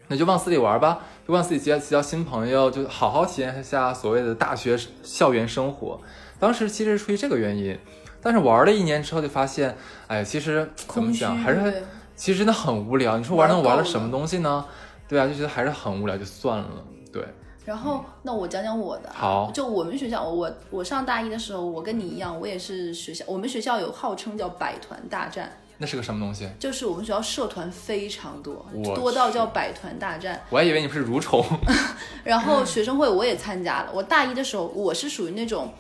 [0.07, 6.01] 那就往死里玩吧，就往死里结结交新朋友，就好好体验一下所谓的大学校园生活。
[6.39, 7.79] 当时其实是出于这个原因，
[8.23, 11.83] 但是玩了一年之后就发现，哎，其实怎么讲，还是
[12.17, 13.19] 其实真的很无聊。
[13.19, 14.65] 你说玩能玩了什么东西呢？
[15.09, 16.85] 对啊，就觉得还是很无聊，就算了。
[17.11, 17.25] 对，
[17.65, 19.11] 然后，那我讲讲我的。
[19.13, 26.49] 好就我们学校，我我上大一的时候，我跟你一样，我也是学校，我们学校有号称叫百团大战，那是个什么东西？
[26.59, 30.43] 就是我们学校社团非常多，多到叫百团大战。
[30.51, 31.43] 我还以为你们是蠕虫。
[32.25, 35.73] 然后学生会我也参加了，我大一的时候，我是属于那种。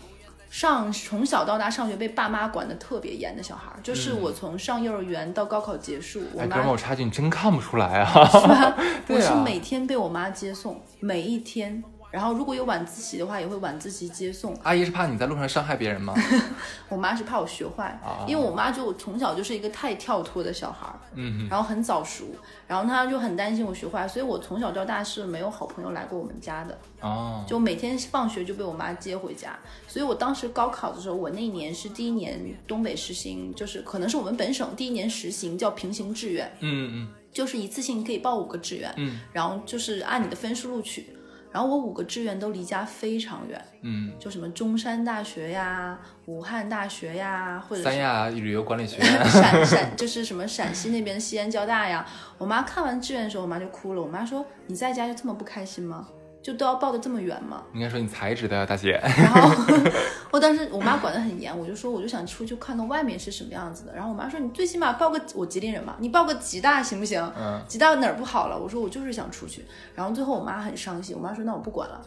[0.50, 8.24] 上从小到大上学被爸妈管得特别严的小孩儿，就是我从上幼儿园到高考结束，我嗯哎，哥妈们儿，我插句，你真看不出来啊。
[8.26, 8.74] 是吧？
[9.06, 9.20] 啊。
[9.20, 14.55] 是每天被我妈接送，每一天然后如果有晚自习的话，也会晚自习接送。
[14.62, 16.14] 阿姨是怕你在路上伤害别人吗？
[16.88, 22.25] 我妈是怕我学坏，啊因为我妈就从小就是一个太跳脱的小孩儿，嗯然后很早熟，
[22.66, 29.59] 然后她就很担心我学坏，所以我从小到大是没有好朋友来过我们家的，哦，就每天放学就被我妈接回家。
[29.87, 41.14] 所以我当时高考的时候，我那一年是第一年东北实行，就是可能是我们本省第一年实行叫平行志愿，嗯嗯就是一次性可以报五个志愿，嗯然后就是按你的分数录取。
[41.52, 52.06] 然后我五个志愿都离家非常远，嗯就什么中山大学呀、武汉大学呀，或者三亚旅游管理学院， 陕陕就是什么陕西那边的西安交大呀。
[52.37, 54.02] 我妈看完志愿的时候，我妈就哭了。
[54.02, 56.06] 我妈说：“你在家就这么不开心吗？
[56.42, 59.51] 就都要报的这么远吗应该说你才知道呀，大姐。？”然后
[60.31, 63.94] 我当时我妈管得很严，我就说我就想出去看看外面是什么样子的。
[63.94, 67.20] 然后我妈说：“你最起码报个我吉林人嘛，你报个吉大行不行？
[67.38, 69.64] 嗯吉大哪儿不好了？”我说我就是想出去。
[69.94, 72.01] 然后最后我妈很伤心，我妈说：“那我不管了，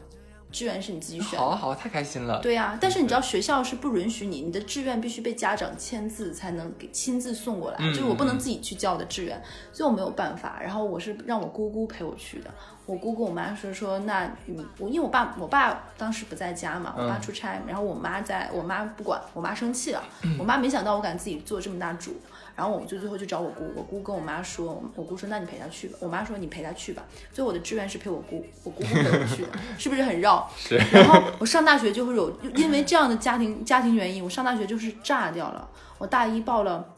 [0.52, 2.40] 志愿是你自己选的。”好啊好啊，太开心了。
[2.42, 9.42] 对呀、但是你知道学校是不允许你，你的志愿必须被家长签字才能给亲自送过来，嗯就是我不能自己去交的志愿，
[9.74, 10.60] 所以我没有办法。
[10.62, 12.52] 然后我是让我姑姑陪我去的，
[12.92, 20.04] 我姑跟我妈说说，那你我因为我爸我爸当时不在家嘛，我爸嗯出差，然后我妈在我妈不管，我妈生气了，
[20.38, 22.20] 我妈没想到我敢自己做这么大主。
[22.54, 27.02] 然后我就最后就找我姑，我姑跟我妈说，我姑说那你陪她去吧，我妈说你陪她去吧。
[27.32, 30.46] 最后我的志愿是陪我姑，我姑姑陪我去的，是不是很绕？
[30.58, 35.66] 是然后我上大学就会有，因为这样的家庭家庭原因，我上大学就是炸掉了。
[35.98, 36.94] 我大一报了，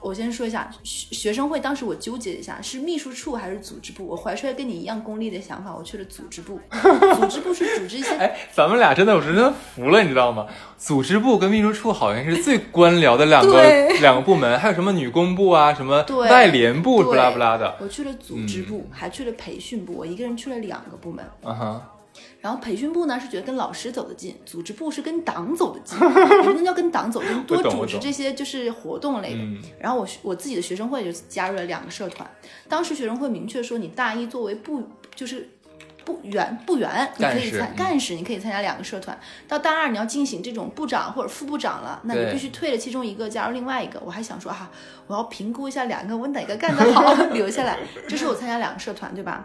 [0.00, 6.60] 我先说一下学学生会，当时我纠结一下是秘书处还是组织部，我怀揣跟你一样功利的想法，我去了组织部。
[7.16, 10.46] 组织部是组织一些 哎，咱们俩真的，我真的服了，你知道吗？
[10.78, 17.76] 组织部跟秘书处好像是最官僚的两个两个部门，还有什么女工部啊，什么外联部，对不拉不拉的。
[17.80, 21.24] 我去了组织部，还去了培训部，我一个人去了两个部门。
[21.42, 21.82] 嗯哼，
[22.46, 29.40] 然后培训部呢是觉得跟老师走得近，组织部是跟党走得近，也不能叫跟党走得近， 多组织这些就是活动类的。
[29.40, 32.30] 嗯然后我我自己的学生会就加入了两个社团，
[32.68, 34.84] 当时学生会明确说，你大一作为部
[35.16, 35.50] 就是。
[36.06, 39.18] 不员不员，你可以参干事你可以参加两个社团。
[39.48, 44.00] 到大二你要进行这种部长或者副部长了，那你必须退了其中一个，加入另外一个。
[44.04, 44.70] 我还想说啊，
[45.08, 47.80] 我要评估一下两个，我哪个干得好 留下来。
[48.08, 49.44] 这是我参加两个社团，对吧？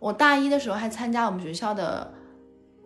[0.00, 2.12] 我大一的时候还参加我们学校的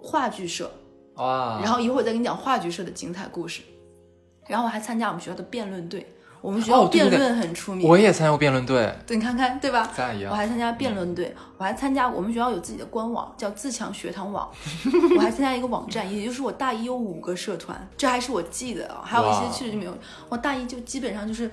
[0.02, 0.70] 话剧社，
[1.14, 3.62] 哇，然后一会儿再跟你讲话剧社的精彩故事。
[4.48, 6.04] 然后我还参加我们学校的辩论队，
[6.40, 7.88] 我们学校辩论很出名。
[7.88, 9.88] 我也参加过辩论队，对，你看看，对吧？
[9.94, 10.32] 咱俩一样。
[10.32, 14.50] 我还参加辩论队，我还参加我们学校有自己的官网，叫自强学堂网。
[15.16, 19.96] 我还参加一个网站，也就是我大一有五个社团，这还是我记得啊，还有一些哇去了就没有。
[20.28, 21.48] 我大一就基本上就是，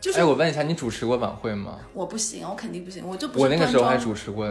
[0.00, 1.78] 就是哎，我问一下，你主持过晚会吗？
[1.92, 4.46] 我不行，我肯定不行，我就不是我那个时候还主持过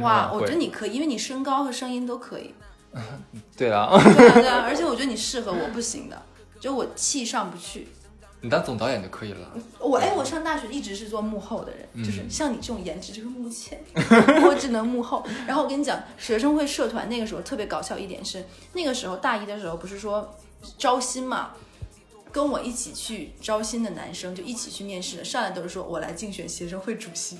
[0.00, 0.54] 哇，我觉得。
[0.54, 2.54] 你可以，因为你身高和声音都可以。
[3.56, 6.22] 对啊，对啊对啊，而且我觉得你适合，我不行的，
[6.60, 7.88] 就我气上不去。
[8.44, 9.52] 你当总导演就可以了。
[9.78, 13.80] 我哎，我上大学一直是做幕后的人，嗯就是像你这种颜值就是幕前，
[14.44, 15.24] 我只能幕后。
[15.46, 20.36] 然后我跟你讲，学生会社团那个时候特别搞笑一点是，那个时候大一的时候不是说
[20.76, 21.52] 招新嘛，
[22.32, 27.38] 跟我一起去招新的男生就一起去面试的，上来都是说我来竞选学生会主席。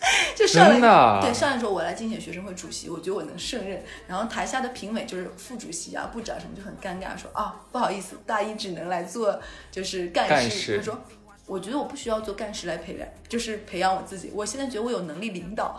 [0.36, 3.82] 就上来真的啊对上来说我来竞选学生会主席，我觉得我能胜任。
[4.06, 10.30] 然后台下的评委就是副主席啊、部长什么就很尴尬，说啊不好意思，大一只能来做就是干事。
[10.30, 10.98] 干事他说
[11.46, 14.30] 我觉得我不需要做干事来培养，就是培养我自己。
[14.34, 15.78] 我现在觉得我有能力领导。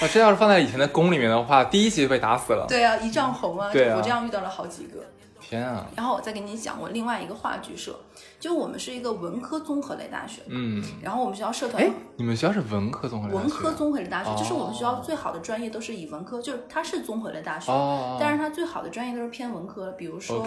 [0.00, 2.66] 啊，这要是放在以前的宫里面的话，第一集就被打死了。
[2.68, 5.04] 对啊，一丈红啊，对啊我这样遇到了好几个。
[5.40, 7.98] 天啊，然后我再给你讲我另外一个话剧社，
[8.40, 14.36] 就我们是一个文科综合类大学，嗯，然后我们学校社团哎，你们学校是文科综合类大学文科综合类大学，哦。
[14.38, 20.46] 就是我们学校最好的专业都是以文科，就是它是综合类大学，哦，但是它最好的专业都是偏文科，比如说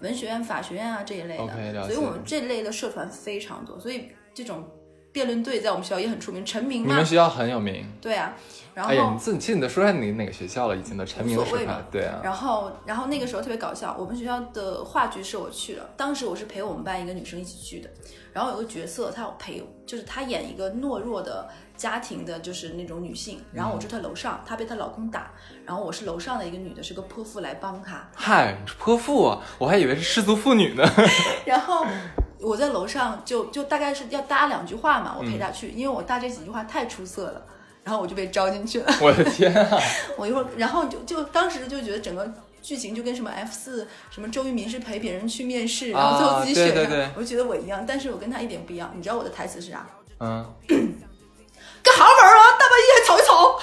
[0.00, 1.42] 文学院、法学院啊这一类的。
[1.42, 4.62] OK，所以我们这类的社团非常多，所以这种
[5.10, 6.88] 辩论队在我们学校也很出名，陈明嘛。
[6.88, 7.84] 你们，学校很有名。
[8.00, 8.34] 对啊。
[8.74, 17.90] 然后、哎呀，你自己其实你都说下你哪个学校了，已经都成名所谓嘛，对啊，然后，然后那个时候特别搞笑，我们学校的话剧社我去了，当时我是陪我们班一个女生一起去的，
[18.32, 25.30] 然后有个角色她要陪，就是她演一个懦弱的家庭的，就是那种女性，然后我住她楼上，她被她老公打，
[25.66, 30.82] 然后我是楼上的一个女的，是个泼妇来帮她，嗨，是泼妇啊，我还以为是失足妇女呢。
[31.44, 31.84] 然后
[32.40, 37.42] 我在楼上就就大概是要搭两句话嘛，我陪她去，因为我搭这几句话太出色了。
[37.84, 39.78] 然后我就被招进去了，我的天啊！
[40.16, 48.92] 我一会儿，然后就就当时就觉得整个剧情就跟什么 F 四什么周渝民是陪别人去面试，然后最后自己选的，对对对我就觉得我一样，但是我跟他一点不一样。
[48.94, 49.86] 你知道我的台词是啥？
[50.20, 50.44] 嗯，
[51.82, 52.44] 干啥玩意儿啊？
[52.58, 53.58] 大半夜还吵一吵。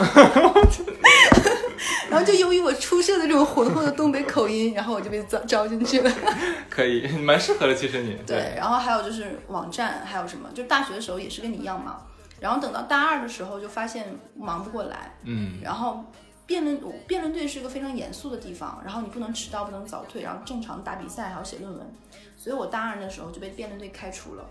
[2.09, 6.11] 然后就由于我出色的这种浑厚的东北口音，然后我就被招招进去了。
[6.69, 10.49] 可以，蛮适合的，其实你对，然后还有就是网站，还有什么？
[10.53, 11.97] 就大学的时候也是跟你一样嘛。
[12.39, 15.15] 然后等到大二的时候，就发现忙不过来。
[15.23, 16.03] 嗯，然后
[16.45, 21.93] 辩论辩论队是一个非常严肃的地方，然后你不能迟到，不能早退，然后正常打比赛还要写论文。
[22.35, 24.45] 所以我大二的时候就被辩论队开除了，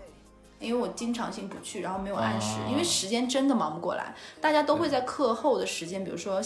[0.59, 4.13] 因为我经常性不去，然后没有按时，因为时间真的忙不过来。
[4.39, 6.39] 大家都会在课后的时间，比如说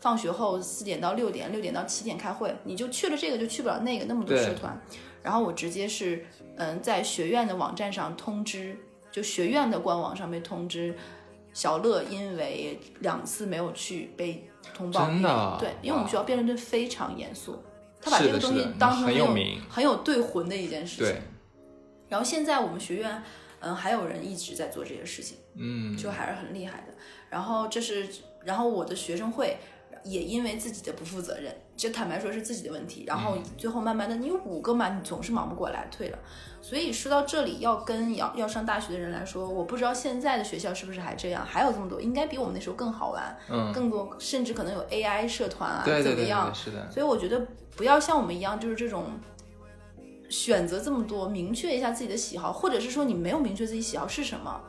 [0.00, 4.78] 放学后四点到六点，六点到七点开会，你就去了这个就去不了那个，那么多社团。
[5.22, 6.26] 然后我直接是
[6.56, 8.76] 嗯在学院的网站上通知，
[9.12, 10.96] 就学院的官网上面通知。
[11.54, 17.62] 小乐因为两次没有去被通报真的啊对，因为我们学校辩论队非常严肃，
[18.00, 21.12] 他把这个东西当成很有名很有队魂的一件事情。
[21.12, 21.22] 对，
[22.08, 23.22] 然后现在我们学院，
[23.60, 26.94] 嗯，还有人一直在做这些事情，嗯，就还是很厉害的。
[27.28, 28.08] 然后这是，
[28.46, 29.58] 然后我的学生会
[30.04, 33.04] 也因为自己的不负责任，这坦白说是自己的问题。
[33.06, 36.18] 然后最后慢慢的，你有五个嘛，你总是忙不过来，退了。
[36.62, 46.54] 所以说到这里，要跟要要上大学的人来说，我不知道现在的学校是不是还这样，还有这么多，应该比我们那时候更好玩，嗯，更多，甚至可能有 AI 社团啊，对对对对怎么样，？
[46.54, 47.44] 是的，所以我觉得
[47.76, 49.06] 不要像我们一样，就是这种
[50.30, 54.60] 选择这么多，明确一下自己的喜好，或者是说你没有明确自己喜好是什么，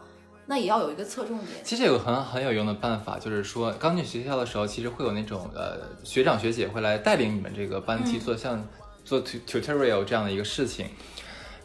[0.48, 1.50] 那也要有一个侧重点。
[1.64, 8.68] 其实有个很很有用的办法，就是说刚进学校的时候，其实会有那种呃学长学姐会来带领你们这个班级嗯做像
[9.06, 10.88] 做 tutorial 这样的一个事情。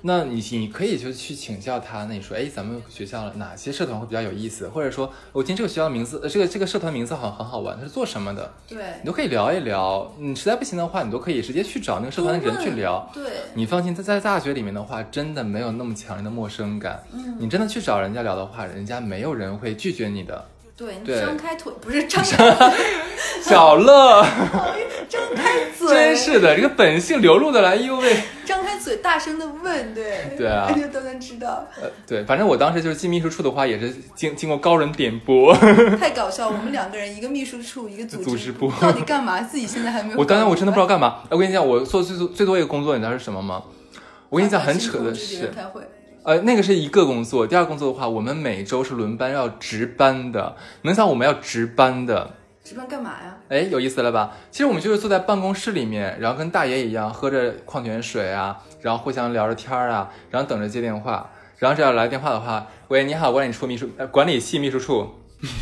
[0.03, 4.69] 那你你可以就去请教他，那你说，哎，咱们学校哪些社团会比较有意思？
[4.69, 8.53] 或者说，我听这个学校名字，呃，这个这个社团名字好像很好玩，它是做什么的？
[8.69, 10.13] 对你，都可以聊一聊。
[10.19, 13.11] 你实在不行的话，你都可以直接去找那个社团的人去聊。
[13.13, 17.03] 对，你放心，在在大学里面的话，真的没有那么强烈的陌生感。
[17.13, 20.45] 嗯，你真的去找人家聊的话，人家没有人会拒绝你的。
[20.77, 22.73] 对，你对张开腿不是张开
[23.43, 24.23] 小乐，
[25.11, 28.17] 张开嘴，真是的，这个本性流露的来，哎呦喂！
[28.79, 35.53] 张嘴大声的问，对，对啊 大家都能知道，呃，对，反正我当时就是进秘书处的话，也是经经过高人点拨。
[35.99, 36.49] 太搞笑。
[36.49, 39.41] 我们两个人，一个秘书处，一个组组织部到底干嘛？
[39.41, 40.19] 自己现在还没有。
[40.21, 40.87] 我当然我真的不知道。
[40.87, 41.23] 干嘛。
[41.29, 43.63] 我跟你讲，我做最多最多一个工作，你知道是什么吗？
[44.29, 45.83] 我跟你讲，很扯的是，开会，
[46.23, 47.47] 呃，那个是一个工作。
[47.47, 50.57] 第二个工作的话，我们每周是轮班要值班的。
[50.83, 52.35] 能想我们要值班的，
[52.69, 53.35] 值班干嘛呀？
[53.49, 54.37] 哎，有意思了吧？
[54.51, 61.31] 其实我们就是坐在办公室里面，然后跟大爷一样喝着矿泉水啊，然后互相聊着天儿啊，然后等着接电话。
[61.57, 65.15] 然后只要来电话的话，喂，你好，管理处秘书，管理系秘书处，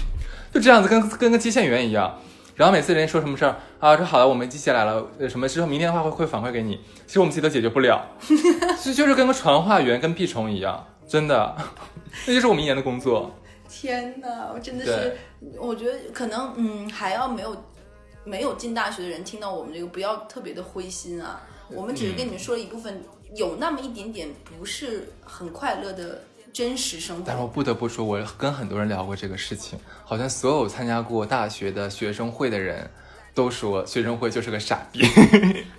[0.53, 2.19] 就这样子跟跟个接线员一样。
[2.57, 6.81] 然后每次人家说什么事儿啊，说好了，我们记下来了，呃，什么之后明天的话会会反馈给你。
[7.07, 8.05] 其实我们自己都解决不了，
[8.83, 11.55] 就就是跟个传话员跟屁虫一样，真的，
[12.27, 13.33] 那就是我们一年的工作。
[13.69, 15.17] 天哪，我真的是，
[15.59, 17.57] 我觉得可能嗯，还要没有
[18.25, 21.43] 没有进大学的人听到我们这个，不要特别的灰心啊。
[21.69, 23.03] 我们只是跟你们说了一部分，
[23.35, 27.23] 有那么一点点不是很快乐的真实生活。
[27.27, 32.89] 但是我不得不说，我跟很多人聊过这个事情，好像所有参加过大学的学生会的人
[33.35, 35.03] 都说学生会就是个傻逼。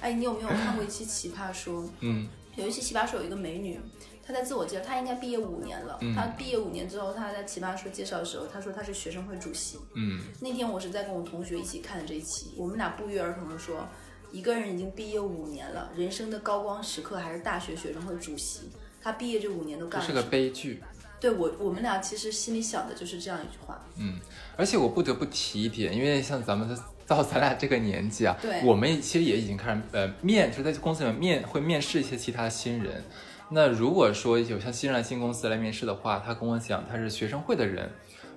[0.01, 1.81] 哎，你有没有看过一期《奇葩说》？
[2.01, 3.79] 嗯有一期《奇葩说》有一个美女，
[4.27, 5.97] 她在自我介绍，他应该毕业五年了。
[6.01, 9.77] 嗯她毕业五年之后，他在《奇葩说》介绍的时候，他说他是学生会主席。
[9.95, 13.87] 嗯，那天我是在跟我同学一起看的这一期，我们俩不约而同的说，
[14.33, 18.69] 一个人已经毕业五年了，人生的高光时刻还是大学学生会主席。
[19.01, 20.21] 他毕业这五年都干了是个？
[20.23, 20.83] 悲剧。
[21.19, 23.81] 对我，我们俩其实心里想的就是这样一句话。
[23.95, 24.19] 嗯，
[24.55, 33.03] 而且我不得不提一点，因为像咱们的到咱俩这个年纪啊，对我们其实也已经开始呃面，就是在公司里面面会面试一些其他新人。
[33.49, 37.89] 那如果说有像新人来新公司来面试的话，他跟我讲他是学生会的人，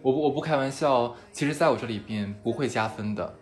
[0.03, 3.35] 我不我不开玩笑，其实在我这里边不会加分的。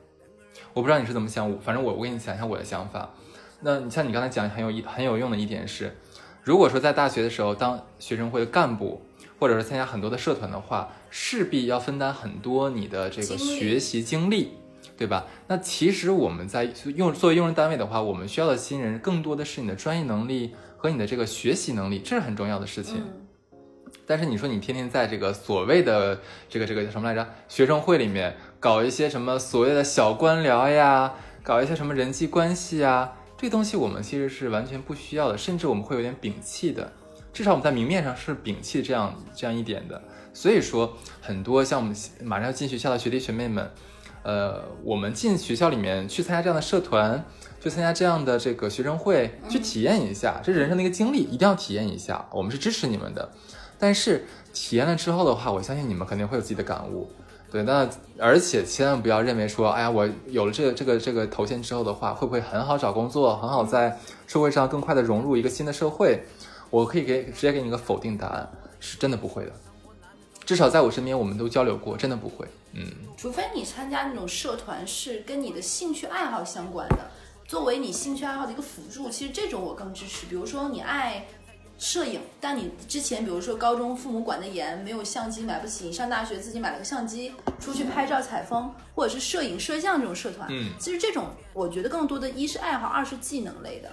[0.73, 3.11] 我不知道你是怎么想，我反正我我给你讲一下我的想法。
[3.61, 5.95] 那你像你刚才讲很有一很有用的一点是，
[6.43, 9.03] 如果说在大学的时候当学生会的干部，
[9.39, 14.53] 或者是参加很多的社团的话，势必要分担很多你的这个学习经历，
[14.97, 15.27] 对吧？
[15.49, 23.03] 那其实我们在用作为用人单位的话，我们需要的新人更多的是你的专业能力和你的这个学习能力，这是很重要的事情。
[23.53, 23.59] 嗯，
[24.07, 26.19] 但是你说你天天在这个所谓的
[26.49, 31.13] 这个这个叫什么来着学生会里面搞一些什么所谓的小官僚呀，
[31.43, 36.93] 搞一些什么人际关系呀，这东西我们其实是完全不需要的，甚至我们会有点摒弃的。
[37.33, 40.01] 至少我们在明面上是摒弃这样这样一点的。
[40.33, 43.71] 所以说，很多像我们马上要进学校的学弟学妹们，
[44.23, 47.25] 呃，我们进学校里面去参加这样的社团，
[47.61, 52.29] 去参加这样的这个学生会，去体验一下，这是人生的一个经历，一定要体验一下。
[52.31, 53.31] 我们是支持你们的，
[53.79, 57.11] 但是体验了之后的话，我相信你们肯定会有自己的感悟。
[57.51, 57.89] 对，那
[58.19, 66.23] 而且千万不要认为说，哎呀，我有了这个这个这个头衔之后的话，会不会很好找工作，很好在社会上更快的融入一个新的社会？
[66.69, 68.47] 我可以给直接给你一个否定答案，
[68.79, 69.53] 是真的不会的。
[70.45, 72.47] 至少在我身边，我们都交流过，真的不会。
[72.75, 72.85] 嗯，
[73.17, 76.99] 除非你参加那种社团是跟你的兴趣爱好相关的，
[77.49, 80.27] 作为你兴趣爱好的一个辅助，其实这种我更支持。
[80.27, 81.27] 比如说你爱
[81.79, 93.91] 摄影，但你之前比如说高中父母管得严，没有相机买不起，你上大学自己买了个相机，出去拍照采风，或者是摄影摄像这种社团，嗯，其实这种我觉得更多的一是爱好，二是技能类的，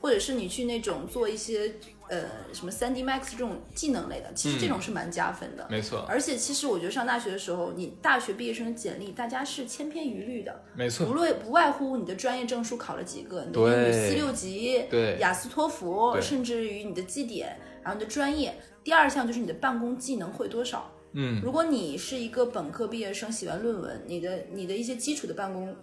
[0.00, 1.74] 或者是你去那种做一些
[2.12, 5.66] 呃什么三 D Max 这种技能类的，其实这种是蛮加分的。
[5.70, 18.54] 没错，而且其实我觉得上大学的时候，你大学毕业生的简历，大家是千篇一律的，没错无，论不外乎你的专业证书考了几个，你的英语四六级，对雅思托福，甚至于你的绩点，然后你的专业。
[18.84, 20.90] 第二项就是你的办公技能会多少。
[21.12, 25.74] 嗯，如果你是一个本科毕业生，写完论文，你的你的一些基础的办公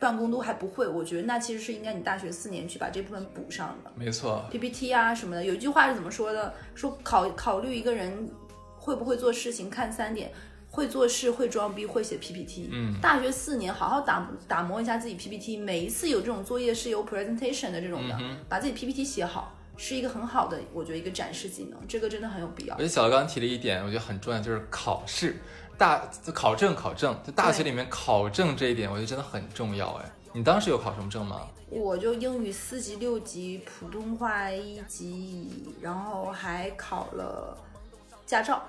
[0.00, 3.92] 办公都还不会，我觉得那其实是应该你大学四年去把这部分补上的。
[3.94, 6.52] 没错，PPT 啊什么的，有一句话是怎么说的？
[6.74, 8.28] 说考考虑一个人
[8.78, 10.32] 会不会做事情，看三点：
[10.70, 12.70] 会做事、会装逼、会写 PPT。
[12.72, 22.82] 嗯，大学四年好好打打磨一下自己 PPT，每一次有这种作业是有 presentation 的这种的，嗯把自己 PPT 写好，是一个很好的，我觉得一个展示技能，这个真的很有必要而。
[22.82, 25.36] 且小刘刚刚提了一点，我觉得很重要，就是考试，
[25.80, 29.94] 大考证考证，就大学里面考证这一点，我觉得真的很重要。
[29.94, 31.48] 哎，你当时有考什么证吗？
[31.70, 37.56] 我就英语四级、六级，普通话一级，然后还考了
[38.26, 38.62] 驾照。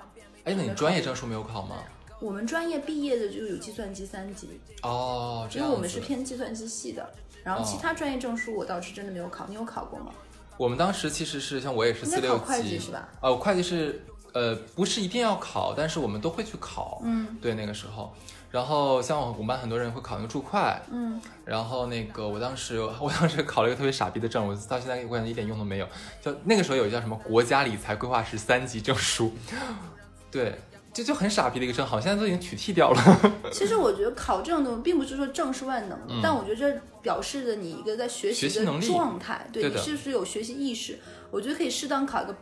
[0.44, 1.76] 哎，那你专业证书没有考吗？
[2.18, 5.46] 我们专业毕业的就有计算机三级，哦。
[5.54, 7.12] 因为我们是偏计算机系的。
[7.44, 10.12] 然后其他专业证书我倒是真的没有考，你有考过吗？
[10.56, 13.06] 我们当时其实是像我也是四六考会计级是吧？
[13.20, 14.02] 呃，我会计是
[14.32, 17.00] 呃不是一定要考，但是我们都会去考。
[17.04, 18.14] 嗯对，那个时候，
[18.50, 20.58] 然后像我们班很多人会考那个注会，
[20.90, 25.86] 嗯，然后那个我当时 我当时考了一个特别傻逼的证，我到现在我感觉一点用都没有。
[26.22, 29.32] 就那个时候有一个叫什么国家理财规划师三级证书，
[30.30, 30.58] 对，
[30.92, 33.20] 这就很傻逼的一个证，好像现在都已经取缔掉了。
[33.52, 40.98] 其实我觉得考证的并不是说证是万能的，但我觉得这表示的你一个在学习的状态，对对你是不是有学习意识？
[41.30, 42.34] 我觉得可以适当考一个。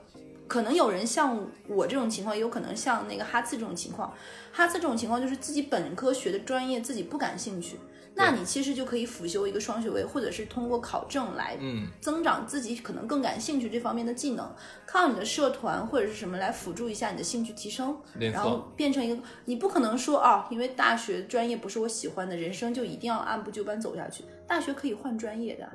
[0.51, 4.13] 可能有人像我这种情况，也有可能像那个哈次这种情况。
[4.51, 7.79] 哈次这种情况就是自己本科学的专业自己不感兴趣，
[8.17, 14.53] 那你其实就可以辅修一个双学位，或者是通过考证来嗯，增长自己可能更感兴趣这方面的技能，
[14.85, 24.25] 靠你的社团或者是什么来辅助一下你的兴趣提升，然后，变成一个你不可能说啊，因为大学专业不是我喜欢的，人生就一定要按部就班走下去。
[24.49, 25.71] 大学可以换专业的，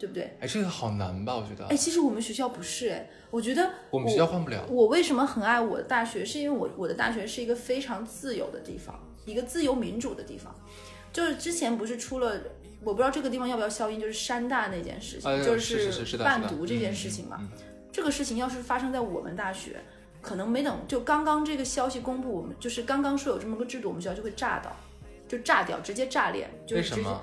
[0.00, 0.34] 对不对？
[0.40, 1.36] 哎，这个好难吧？
[1.36, 4.64] 我觉得哎，其实我们学校不是哎，我觉得我们学校换不了。
[4.70, 10.54] 我为什么很爱我的大学，是因为我我的大学是一个非常自由的地方，一个自由民主的地方。
[11.12, 12.40] 就是之前不是出了，
[12.82, 17.36] 我不知道这个地方要不要消音，就是山大那件事情，哎就是贩毒这件嗯事情嘛。
[17.40, 17.48] 嗯
[17.92, 19.80] 这个事情要是发生在我们大学，
[20.22, 24.70] 可能没等就刚刚这个消息公布，我们就是刚刚说有这么个制度，我们学校就会炸到，
[25.26, 27.22] 就炸掉，直接炸裂，就是直接为什么？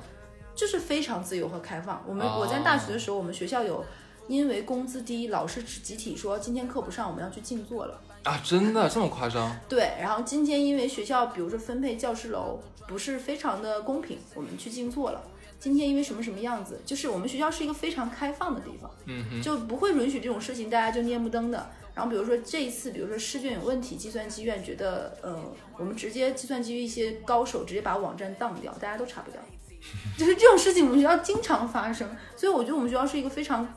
[0.58, 2.04] 就是非常自由和开放。
[2.08, 3.86] 我们、哦我在大学的时候，我们学校有
[4.28, 8.02] 因为工资低，老师集体说今天课不上，我们要去静坐了。
[8.24, 9.56] 啊，真的这么夸张？
[9.70, 15.24] 对，然后今天因为学校比如说分配教师楼不是非常的公平，我们去静坐了。
[15.60, 18.92] 今天因为什么什么样子，就是我们学校是一个非常开放的地方，
[19.42, 21.70] 就不会允许这种事情大家就蔫不登的。
[21.96, 25.36] 然后比如说这一次，比如说试卷有问题，计算机院觉得，呃，
[25.80, 29.42] 我们直接计算机一些高手直接把网站当掉，大家都查不掉。
[30.18, 33.68] 就是这种事情，我们学校经常发生，所以我觉得我们学校是一个非常，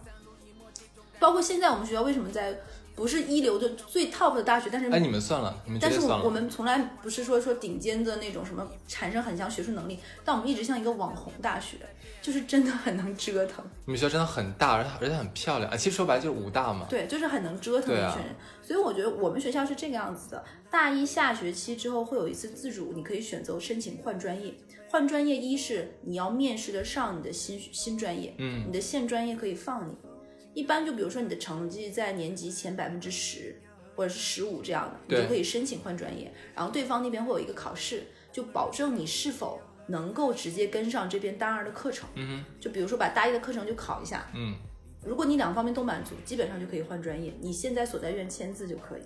[1.18, 2.60] 包括现在我们学校为什么在
[2.94, 6.24] 不是一流的最 top 的大学，但是哎，你们算了，你们直但是接算了。
[6.24, 11.76] 我我们从来不是说说顶尖的那种什么产生很强学术能力，但我们一直像一个网红大学，
[12.20, 15.70] 就是真的很能折腾，你们学校真的很大，而且而且很漂亮。
[15.70, 16.86] 啊，其实说白了就是武大嘛。
[16.90, 18.34] 对，就是很能折腾的一群人。
[18.62, 24.54] 所以我觉得我们学校是这个样子的：大一下学期之后会有一次自主，你可以选择申请换专业。
[24.90, 29.96] 换专业一是你要面试得上你的新新专业，嗯你的现专业可以放你。
[30.52, 33.54] 一般就比如说你的成绩在年级前百分之十
[33.94, 36.32] 或者是十五这样的，你就可以申请换专业。
[36.56, 42.08] 然后对方那边会有一个考试，就保证你是否能够直接跟上这边大二的课程。
[42.16, 44.56] 嗯就比如说把大一的课程就考一下，嗯，
[45.06, 47.32] 如果你两方面都满足，基本上就可以换专业。
[47.40, 49.02] 你现在所在院签字就可以。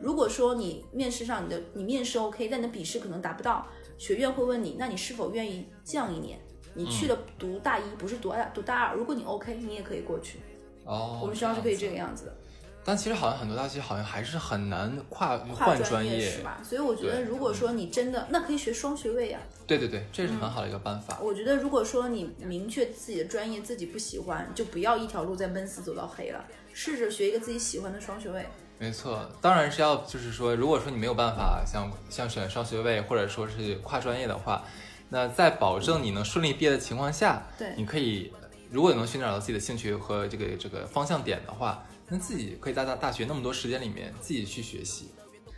[0.00, 3.66] 如果说你面试上你的你面试 OK，但你的笔试可能达不到，
[3.98, 6.38] 学院会问你，那你是否愿意降一年？
[6.74, 8.94] 你去了读大一，不是读大读大二。
[8.94, 10.40] 如果你 OK，你也可以过去。
[10.84, 12.36] 哦，我们学校是可以这个样子的。
[12.84, 16.60] 但其实好像很多大学好像还是很难跨跨换专业是吧？
[16.62, 21.18] 所以我觉得，如果说你真的，那可以学双学位呀、对对对，这是很好的一个办法。
[21.20, 28.46] 我觉得，如果说你明确自己的专业自己不喜欢，就不要一条路再闷死走到黑了，试着学一个自己喜欢的双学位。
[28.78, 34.62] 没错，当然是要就是说，如果说你没有办法像像选双学位或者说是跨专业的话，
[35.08, 38.32] 那在保证你能顺利毕业的情况下，对你可以
[38.70, 45.10] 如果能寻找到自己的兴趣和这个这个方向点的话，那自己可以在大大学那么多时间里面自己去学习，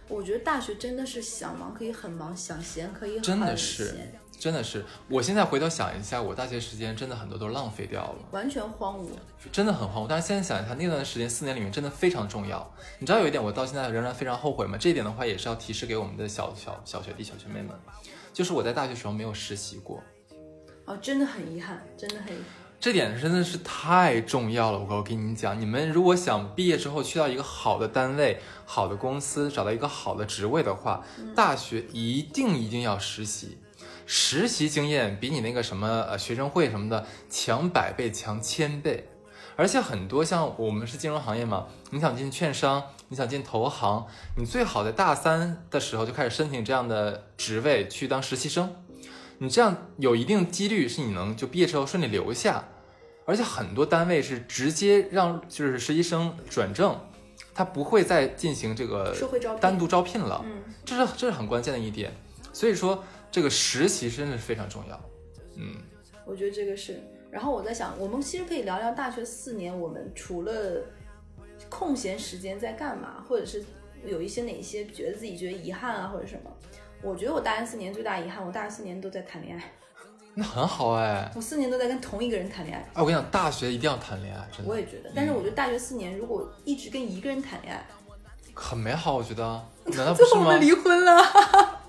[0.06, 4.84] 我觉得大学真的是想忙可以很忙，想闲可以很闲真的是闲，真的是。
[5.08, 8.16] 我现在回头想一下，我大学时间真的很多都浪费掉了。
[8.30, 9.08] 完全荒芜。
[9.50, 10.06] 真的很荒芜。
[10.08, 12.70] 但是现在想一下，那段时间四年里面真的非常重要。
[12.98, 14.78] 你知道有一点，我到现在仍然非常后悔吗？
[14.78, 17.70] 这一点的话，也是要提示给我们的小小小学弟、小学妹们，
[18.32, 20.02] 就是我在大学时候没有实习过，
[20.84, 22.44] 哦，真的很遗憾，真的很遗憾。
[22.80, 24.78] 这点真的是太重要了。
[24.78, 33.58] 我我跟你讲，你们如果想毕业之后去到一个好的单位、好的公司，找到一个好的职位的话，大学一定一定要实习。
[34.10, 39.06] 实习经验比你那个什么呃学生会什么的强百倍、强千倍，
[39.54, 44.06] 而且很多像我们是金融行业嘛，你想进券商，你想进投行，
[44.38, 48.74] 你最好在大三的时候就开始申请这样的职位去当实习生，
[49.36, 52.64] 你这样有一定几率是你能就毕业之后顺利留下，
[53.26, 56.98] 而且很多单位是直接让就是实习生转正，
[57.52, 62.10] 他不会再进行这个社会招单独招聘了，嗯，这是这是很关键的一点，
[62.54, 65.00] 所以说这个实习真的是非常重要，
[65.56, 65.76] 嗯。
[66.24, 67.00] 我觉得这个是。
[67.30, 70.82] 然后我在想，我们其实可以聊聊大学四年，我们除了
[71.68, 73.62] 空闲时间在干嘛，或者是
[74.04, 76.50] 有一些哪些觉得自己觉得遗憾啊，或者什么。
[77.02, 79.72] 我觉得我大学四年最大遗憾，我大学四年都在谈恋爱，
[80.34, 82.82] 那很好哎，我四年都在跟同一个人谈恋爱。
[82.94, 87.86] 哎，我跟你讲，大学一定要谈恋爱，真的我也觉得，但是我觉得大学四年如果一直跟一个人谈恋爱，
[88.54, 89.42] 很美好，我觉得，
[89.84, 90.60] 难道不是吗 最后我们？
[90.60, 91.22] 离婚了。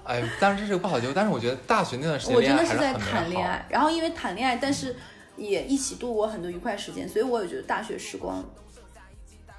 [0.09, 2.91] 哎，当然这是个不好结果，但是我觉得大学那段时间我真的是在。
[2.95, 4.95] 谈恋爱，然后因为谈恋爱，但是
[5.37, 8.43] 也一起度过很多愉快时间，所以我也觉得大学时光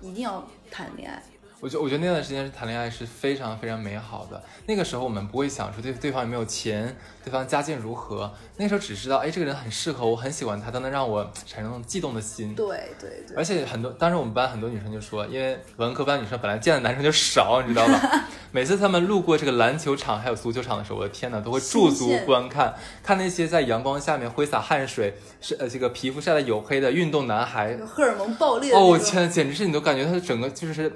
[0.01, 1.23] 一定要谈恋爱。
[1.61, 4.43] 我觉得我觉得那段时间是谈恋爱是非常非常美好的。
[4.67, 12.55] 那个时候我们不会想说对对方有没有钱，对方家境如何，那个时候只知道哎这个人很适合我，很喜欢他，他能让我产生那种悸动的心。
[12.55, 12.67] 对
[12.99, 18.25] 对对，而且很多，当时我们班很多女生就说，因为文科班女生本来见的男生就少，你知道吧？
[18.53, 27.77] 每次他们路过这个篮球场还有足球场的时候，我的天呐，都会驻足观看，看那些在阳光下面挥洒汗水，是呃这个皮肤晒得黝黑的运动男孩。
[27.87, 28.81] 荷尔蒙爆裂哦。
[28.87, 30.91] 我天，简直是你都感觉他整个就是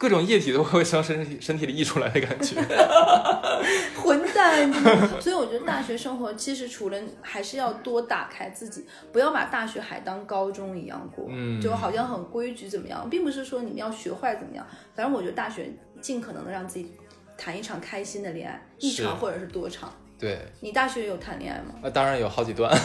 [0.00, 2.56] 各种液体都会从身体身体里溢出来的感觉。
[4.02, 4.72] 混蛋！
[5.20, 14.66] 所以我觉得大学生活其实除了还是要多打开自己，不要把大学还当高中一样过，嗯就好像很规矩怎么样，并不是说你们要学坏怎么样。
[14.96, 15.70] 反正我觉得大学
[16.00, 16.90] 尽可能的让自己
[17.36, 19.92] 谈一场开心的恋爱，一场或者是多场。
[20.18, 21.74] 对，你大学有谈恋爱吗？
[21.82, 22.74] 呃，当然有好几段。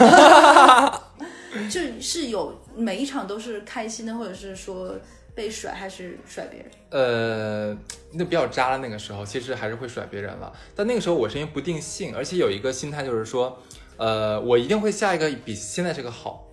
[1.70, 4.94] 就是有每一场都是开心的，或者是说
[5.36, 6.70] 被甩还是甩别人？
[6.90, 7.76] 呃，
[8.12, 10.50] 那比较渣的那个时候，其实还是会甩别人了。
[10.74, 13.62] 但那个时候我是因为不定性，而且有一个心态就是说，
[13.98, 16.48] 呃，我一定会下一个比现在这个好，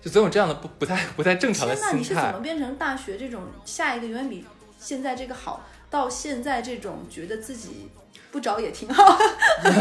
[0.00, 1.92] 就总有这样的不不太不太正常的心态。
[1.92, 2.40] 那，你是怎么。
[2.40, 4.44] 变成大学这种下一个永远比
[4.78, 7.90] 现在这个好，到现在这种觉得自己
[8.32, 9.18] 不找也挺好，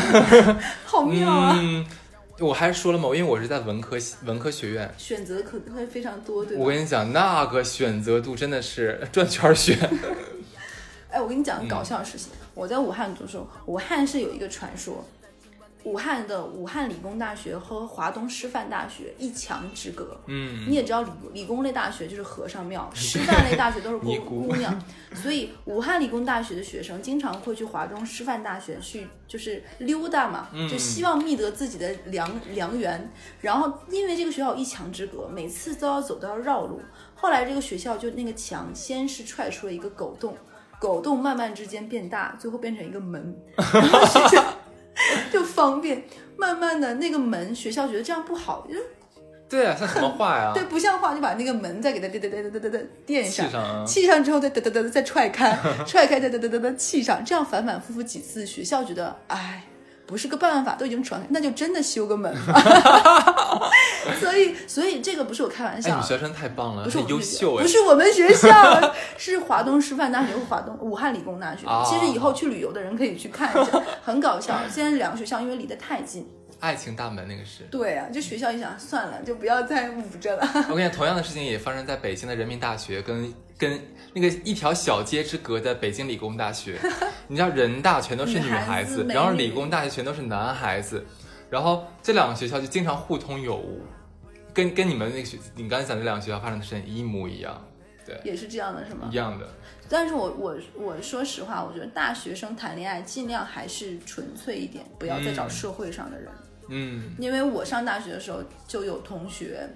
[0.85, 1.55] 好妙啊！
[1.57, 1.85] 嗯，
[2.39, 6.69] 我还是说了嘛，因为我是在文科文科学院，选择可能会非常多，对吧我？
[6.69, 9.77] 跟你讲，那个选择度真的是 转圈儿选。
[11.09, 15.05] 哎，我跟你讲嗯个搞笑的事情，我在武汉读书，武汉是有一个传说。
[15.85, 24.83] 武汉的武汉理工大学和华东师范大学一墙之隔，嗯，你也知道理理工类大学就是和尚庙， 师范类大学都是姑姑 姑娘，
[25.13, 30.67] 所以武汉理工大学的学生经常会去华中师范大学去就是溜达嘛，嗯。
[30.67, 33.11] 就希望觅得自己的良良缘。
[33.41, 36.81] 然后因为这个学校有一墙之隔，每次都要走都要绕路。
[37.13, 40.35] 后来这个学校就那个墙先是踹出了一个狗洞，
[40.79, 44.43] 狗洞慢慢之间变大，最后变成一个门， 然后学校
[45.35, 46.03] 就方便。
[46.37, 48.75] 慢慢的那个门，学校觉得这样不好，就
[49.47, 50.51] 对啊，像什么话呀？
[50.53, 53.85] 对，不像话，就把那个门再给它哒哒哒哒哒哒哒垫上气，上啊。
[53.85, 59.63] 砌上之后再哒哒哒哒再踹开，踹开再哒哒哒哒哒砌上，这样反反复复几次，学校觉得哎。
[60.05, 62.61] 不是个办法，都已经传开，那就真的修个门吧。
[64.19, 67.67] 所以，所以这个不是我开玩哎，笑你，学生太棒了，不是优秀哎不。
[67.67, 71.65] 是我们学校，是华东师范大学和华东武汉理工大学。
[71.65, 74.59] 啊其实以后去旅游的人可以去看一下， 很搞笑。
[74.69, 76.27] 现在两个学校因为离得太近，
[76.59, 77.63] 爱情大门那个是。
[77.71, 80.47] 对啊，就学校一想，算了，就不要再捂着了。
[80.69, 83.79] 我跟你讲，同样的事情也发生在北京的人民大学，跟跟
[84.13, 86.77] 那个一条小街之隔的北京理工大学。
[87.27, 91.03] 你知道人大全都是女孩子，孩子然后理工大学全都是男孩子，
[91.49, 93.81] 然后这两个学校就经常互通有无，
[94.53, 97.65] 跟跟你们那个学你刚才讲这两个学校发生的事情一模一样，
[98.05, 99.15] 对，也是这样的，是吗一？
[99.15, 99.47] 样的。
[99.89, 106.29] 但是我我我说实话，我觉得大学生谈恋爱尽量还是纯粹一点，不要再找嗯社会上的人。
[106.67, 109.67] 嗯因为我上大学的时候就有同学，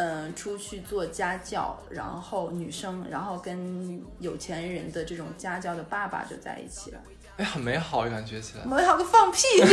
[0.00, 6.98] 嗯、出去做家教，然后女生，然后跟有钱人的这种家教的爸爸就在一起了。
[7.36, 8.64] 哎，很美好，感觉起来。
[8.64, 9.40] 美好个放屁！
[9.60, 9.66] 你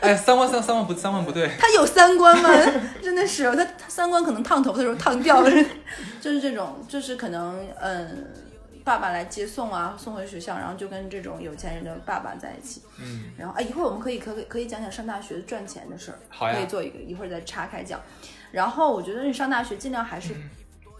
[0.00, 1.48] 哎，三观三三观不三观不对。
[1.56, 2.50] 他有三观吗？
[3.00, 5.50] 真的是，他他三观可能烫头的时候烫掉了，
[6.20, 8.26] 就是这种，就是可能嗯，
[8.82, 12.82] 爸爸来接送啊，送回学校，然后就跟这种有钱人的爸爸在一起。
[13.00, 18.00] 嗯，然后哎，一会儿我们可以可以可以讲讲上大学赚钱的事儿，好呀可以做一个，一会儿再岔开讲。
[18.50, 20.50] 然后我觉得你上大学尽量还是嗯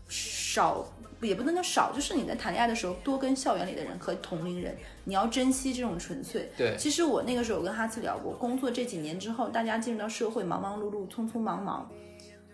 [0.08, 0.84] 少，
[1.20, 6.50] 也不能叫少，就是你在谈恋爱的时候多跟校园里的人和同龄人，你要珍惜这种纯粹。
[6.56, 11.88] 对，其实我那个时候有跟哈次聊过，工作这几年之后，大家进入到社会，忙忙碌碌，匆匆忙忙，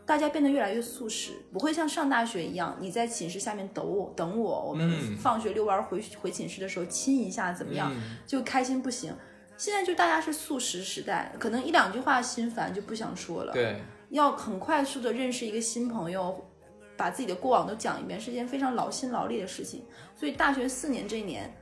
[0.05, 9.15] 大家变得越来越素食，不会像上大学一样，你在寝室下面等我，等我，我们嗯放学遛弯回回寝室的时候亲一下，怎么样，嗯就开心不行。
[9.57, 13.81] 现在就大家是素食时代，可能一两句话心烦就不想说了，对，
[14.11, 16.45] 要很快速的认识一个新朋友，
[16.97, 19.85] 把自己的过往都讲一遍，是一件非常劳心劳力的事情。
[20.15, 21.55] 所以大学四年这一年，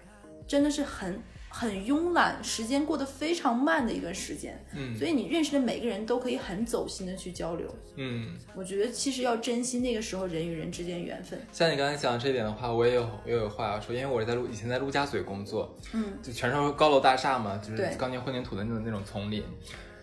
[0.46, 4.60] 真的是很很慵懒，时间过得非常慢的一段时间。
[4.76, 7.72] 嗯所以你认识的每个人都可以很走心的去交流。
[7.96, 8.36] 嗯。
[8.54, 11.40] 我觉得其实要珍惜那个时候人与人之间缘分。
[11.52, 19.42] 像你刚才讲的这一点的话，我也有我也有话要说，因为我是在陆以前在陆家嘴工作，嗯，就全是高楼大厦嘛，就是钢筋混凝土的那种那种丛林。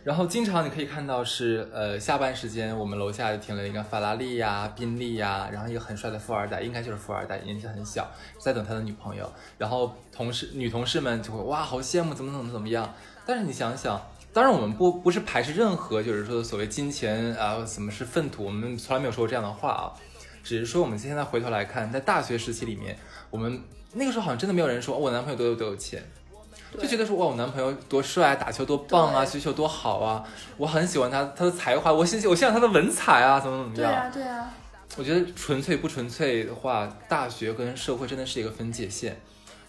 [0.04, 9.32] 然后经常你可以看到是，呃，下班时间我们楼下就停了一个法拉利呀、宾利呀，然后一个很帅的富二代，应该就是富二代，年纪很小，在等他的女朋友。
[9.60, 12.92] 然后同事女同事们就会哇，好羡慕，怎么怎么怎么样。
[13.26, 14.02] 但是你想想，
[14.34, 19.94] 当然我们不不是排斥任何就是说所谓金钱啊，什么是粪土，我们从来没有说过这样的话啊。
[20.44, 22.98] 只是说我们现在回头来看，在大学时期里面，
[23.30, 23.62] 我们
[23.94, 26.02] 那个时候好像真的没有人说、哦我男朋友多有多有钱，
[26.80, 30.24] 就觉得说哇我男朋友多帅啊，打球多棒啊，对学习有多好啊，
[30.58, 34.12] 我很喜欢他他的才华，我欣我欣赏他的文采啊，怎么怎么样。
[34.12, 34.54] 对啊，对啊，
[34.98, 39.20] 我觉得纯粹不纯粹的话，大学跟社会真的是一个分界线。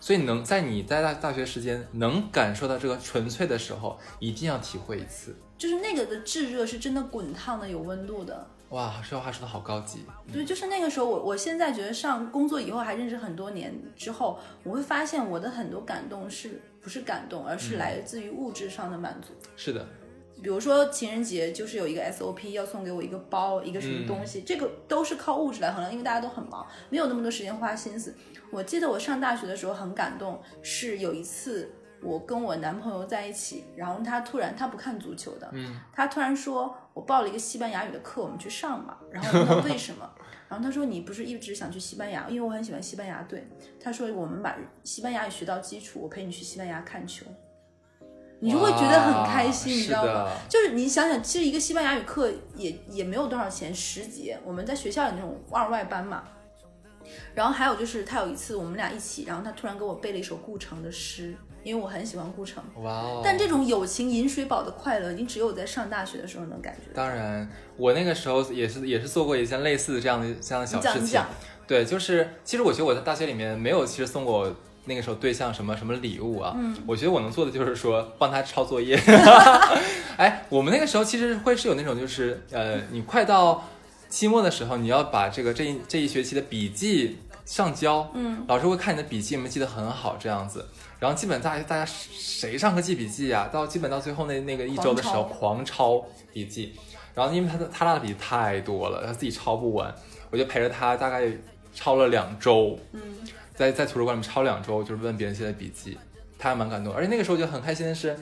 [0.00, 5.36] 所以能在你在大大学时间能感受到这个纯粹的时候，一定要体会一次。
[5.56, 8.44] 就是那个的炙热是真的滚烫的，有温度的。
[8.72, 10.04] 哇，这话说的好高级。
[10.32, 19.34] 对，就是那个时候，我我现在觉得上工作以后还认识很多年之后，我会发现我的很多感动是不是感动，而是来自于物质上的满足。
[19.56, 19.86] 是的，
[20.42, 28.14] 比如说情人节就是有一个 SOP 要送给我一个包，一个什么东西，这个都是靠物质来衡量，因为大家都很忙，没有那么多时间花心思。
[28.50, 31.70] 我记得我上大学的时候很感动，是有一次
[32.02, 38.96] 我跟我男朋友在一起，然后他突然他不看足球的，嗯，他突然说我报了一个西班牙语的课，我们去上嘛。
[39.10, 40.10] 然后我问他为什么，
[40.48, 43.46] 然后他说你不是一直想去西班牙，因为我很喜欢西班牙队。
[43.80, 47.26] 他说我们把西班牙语学到基础，我陪你去西班牙看球。
[48.40, 50.28] 你就会觉得很开心，你知道吗？
[50.48, 54.36] 就是你想想，其实一个西班牙语课也也没有多少钱，十节。
[54.44, 56.24] 我们在学校有那种二外班嘛。
[57.34, 62.62] 然后还有就是，他有一次我们俩一起，然后他突然给我背了一首顾城的诗，因为我很喜欢顾城。
[62.82, 63.20] 哇哦！
[63.24, 66.90] 但这种友情饮水饱的快乐，你只有在上大学的时候能感觉。
[66.94, 71.26] 当然，我那个时候也是也是做过一件类似的这样的这样的小事情讲讲。
[71.66, 74.52] 对，就是其实我觉得我在大学里面没有其实送过
[74.84, 76.52] 那个时候对象什么什么礼物啊。
[76.56, 79.00] 嗯，我觉得我能做的就是说帮他抄作业。
[80.18, 83.64] 哎，我们那个时候其实会是有那种就是呃，你快到
[84.08, 88.10] 期末的时候，你要把这个这一这一学期的笔记上交。
[88.12, 90.66] 嗯，老师会看你的笔记有没有记得很好这样子。
[91.02, 96.00] 然后基本大家大家谁上课记笔记啊、到基本到最后那那个一周的时候狂抄
[96.32, 96.78] 笔记。
[97.12, 99.92] 然后因为他的他拉的笔记太多了，他自己抄不完，
[100.30, 101.28] 我就陪着他大概
[101.74, 102.78] 抄了两周。
[102.92, 103.02] 嗯，
[103.52, 105.98] 在在图书馆里面抄两周，就是问别人写的笔记，
[106.38, 106.94] 他还蛮感动。
[106.94, 108.16] 而且那个时候就很开心的是，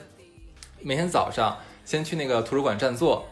[0.79, 1.55] 每天早上
[1.85, 3.27] 先去那个图书馆占座，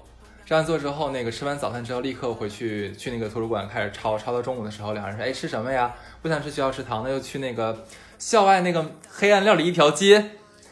[0.50, 5.94] 占完座之后，那个吃完早饭之后，立刻回去去那个图书馆开始抄，抄到中午的时候，两人说：“哎，吃什么呀？
[6.24, 7.86] 不想吃学校食堂，那就去那个
[8.18, 10.32] 校外那个黑暗料理一条街，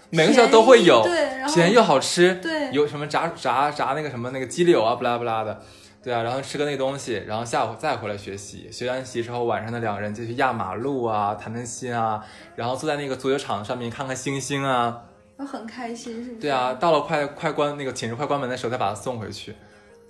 [0.09, 5.61] 每个学校都会有，便宜对，然后便宜又好吃，对，有什么炸炸炸那个什么那个鸡柳啊，不拉不拉的，
[6.01, 12.25] 对啊，然后吃个那个东西，然后下午再回来学习，学完习之后晚上的两个人就去压马路啊，谈谈心啊，
[12.55, 15.03] 然后坐在那个足球场上面看看星星啊，
[15.35, 16.41] 我很开心，是不是？
[16.41, 19.53] 对啊，，到了快快关那个寝室快关门的时候再把他送回去，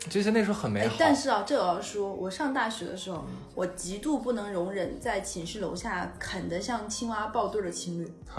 [0.10, 3.26] 这些那时候很美哎好。，但是啊，这我要说，我上大学的时候，
[3.56, 8.06] 我极度不能容忍在寝室楼下啃得像青蛙抱对儿的情侣，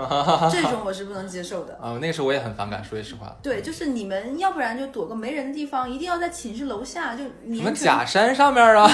[0.50, 1.74] 这种我是不能接受的。
[1.74, 3.36] 啊、那个时候我也很反感，说句实话。
[3.42, 8.88] 对，就是你们要不然就躲个没人的地方，一定要在寝室楼下，就你们假山上面啊，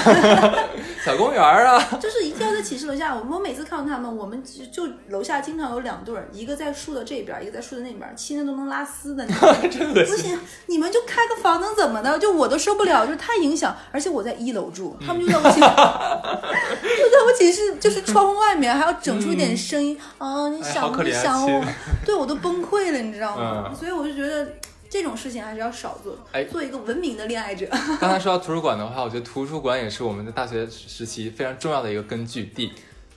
[1.05, 3.15] 小公园啊，就是一定要在寝室楼下。
[3.15, 9.55] 我们我每次看到他们，我们就就楼下经常有两对儿，一个在树的这边，一个在树的那边，亲的都能拉丝的那种。
[9.69, 12.19] 真的不行，你们就开个房能怎么的？
[12.19, 13.75] 就我都受不了，就是太影响。
[13.91, 20.49] 而且我在一楼住，他们就在我 寝，就在我寝室，就是窗户外面还要整出一点声音啊！
[20.49, 21.73] 你哎想不好可怜啊想我亲？
[22.05, 23.65] 对我都崩溃了，你知道吗？
[23.69, 24.47] 嗯所以我就觉得
[24.89, 27.67] 这种事情还是要少做，哎做一个文明的恋爱者。
[27.99, 32.71] 刚才说到 图书馆的话，我觉得图书馆也是我们的大学时期非常重要的一个根据地。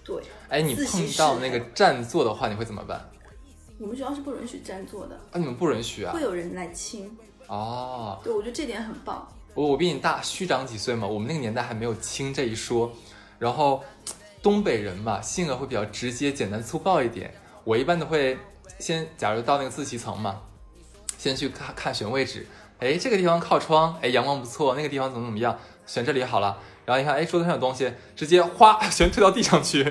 [0.04, 0.16] 对
[0.48, 3.08] 哎，你碰到那个占座的话，你会怎么办？
[3.78, 6.20] 我们学校是不允许占座的，啊，你们不允许啊会？
[6.22, 7.16] 有人来亲。
[7.48, 9.26] 哦，对，我觉得这点很棒。
[9.54, 12.92] 我我比你大虚长几岁嘛，我们那个年代还没有亲这一说。
[13.38, 13.82] 然后
[14.42, 17.34] 东北人嘛，性格会比较直接、简单、粗暴一点。
[17.64, 18.38] 我一般都会
[18.78, 20.40] 先，假如到那个自习层嘛，
[21.16, 22.46] 先去看看选位置。
[22.78, 24.74] 哎，这个地方靠窗，哎，阳光不错。
[24.76, 26.58] 那个地方怎么怎么样，选这里好了。
[26.84, 29.82] 然后一看，哎，桌子上有东西，直接哗 全推到地上去，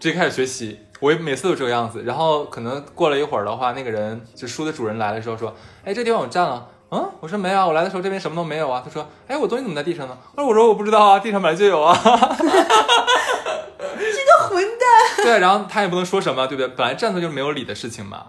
[0.00, 0.80] 直接开始学习。
[1.00, 2.02] 我也每次都这个样子。
[2.04, 6.68] 然后可能过了一会儿的话，那个人就书的主人来的时候说，哎，这地方我占了。
[6.90, 8.80] 嗯，我说没有啊，我来的时候这边什么都没有啊。
[8.84, 10.16] 他说，哎，我东西怎么在地上呢？
[10.36, 11.94] 我说我说我不知道啊，地上本来就有啊。
[11.98, 12.04] 这
[14.24, 15.24] 个混蛋！
[15.24, 16.68] 对，然后他也不能说什么，对不对？
[16.76, 18.26] 本来占座就是没有理的事情嘛。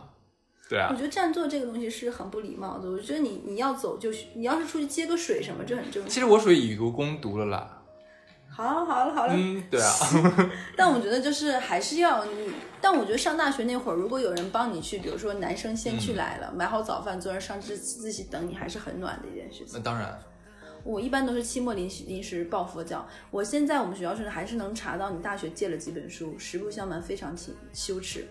[0.67, 2.89] 对啊我，觉得占座这个东西是很不礼貌的。
[2.89, 6.09] 我觉得你你要走就你要是出去接个水什么，这很正常。
[6.09, 7.83] 其实我属于以毒攻毒了啦。
[8.55, 9.33] 好，好了，好了。
[9.35, 9.91] 嗯，对啊，
[10.77, 19.73] 但我觉得就是还是要你，但我觉得上大学那会儿，如果有人帮你去，比如说男生先去来了，买好早饭，坐那上自自习等你，还是很暖的一件事情。
[19.73, 20.17] 那当然。
[20.85, 23.07] 我一般都是期末临时临时抱佛脚。
[23.31, 28.27] 我现在我们学校是还是能查到你大学借了几本书，实不相瞒，非常挺羞耻。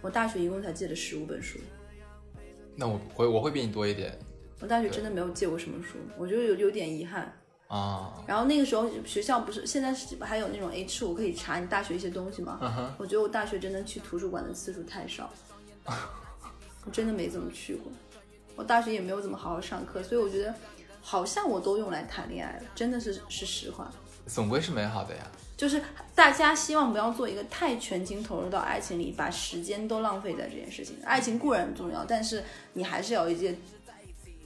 [0.00, 1.58] 我大学一共才借了十五本书，
[2.74, 4.18] 那我会我会比你多一点
[4.60, 7.30] 我大学真的没有借过什么书，我觉得有有点遗憾。
[7.68, 8.12] 啊。
[8.26, 12.94] 然后那个时候学校不是现在是还有那种 H 五可以查你大学一些东西吗？
[12.98, 15.30] 我觉得我大学真的去图书馆的次数太少，
[16.84, 17.92] 我真的没怎么去过。
[18.56, 20.52] 我大学也没有怎么好好上课，所以我觉得
[21.00, 23.88] 好像我都用来谈恋爱了，真的是是实话。
[24.26, 25.22] 总归是美好的呀。
[25.56, 25.82] 就是
[26.14, 30.96] 大家希望不要做一个太全情投入到爱情里，把时间都浪费在这件事情。
[31.04, 32.44] 爱情固然重要，但是
[32.74, 33.56] 你还是要有一些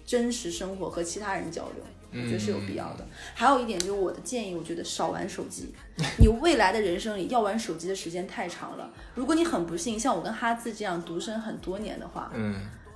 [0.07, 3.07] 真实生活和其他人交流，我觉得是有必要的。
[3.35, 5.75] 还有一点就是我的建议，我觉得少玩手机。
[6.19, 8.91] 你未来的人生里要玩手机的时间太长了。
[9.15, 12.55] 如果你很不幸，像我跟哈兹这样独身很多年的话，嗯，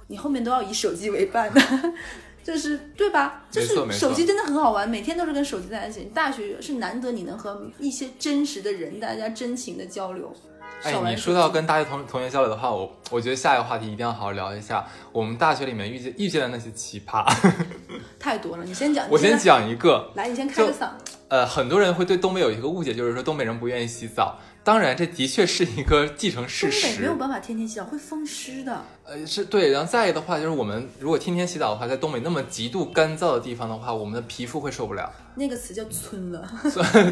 [0.08, 1.60] 你后面都要以手机为伴的，
[2.44, 3.44] 就是对吧？
[3.50, 6.10] 就是手机真的很好玩，每天都是跟手机在一起。
[6.14, 10.34] 大学是难得你能和一些真实的人，大家真情的交流。
[10.82, 17.24] 哎你说到跟大学同同学交流的话，我我觉得下一个话题一定要好好聊一下我们大学里面遇见遇见的那些奇葩。
[18.20, 19.06] 太多了，你先讲。
[19.10, 20.88] 我先，讲一个，来，你先开个嗓。
[21.28, 24.38] 呃，很多人会对东北有一个误解，就是说东北人不愿意洗澡。
[24.66, 27.14] 当然，这的确是一个既成事东北没有。
[27.14, 28.82] 办法天天洗澡，会风湿的。
[29.04, 29.70] 呃，是对。
[29.70, 35.08] 然后再一个的话，就是我们如果天天洗澡的话，在东北那么极度干燥的地方的话，我们的皮肤会受不了。
[35.36, 36.44] 那个词叫“皴 了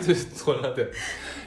[0.05, 0.91] 对，皴了对。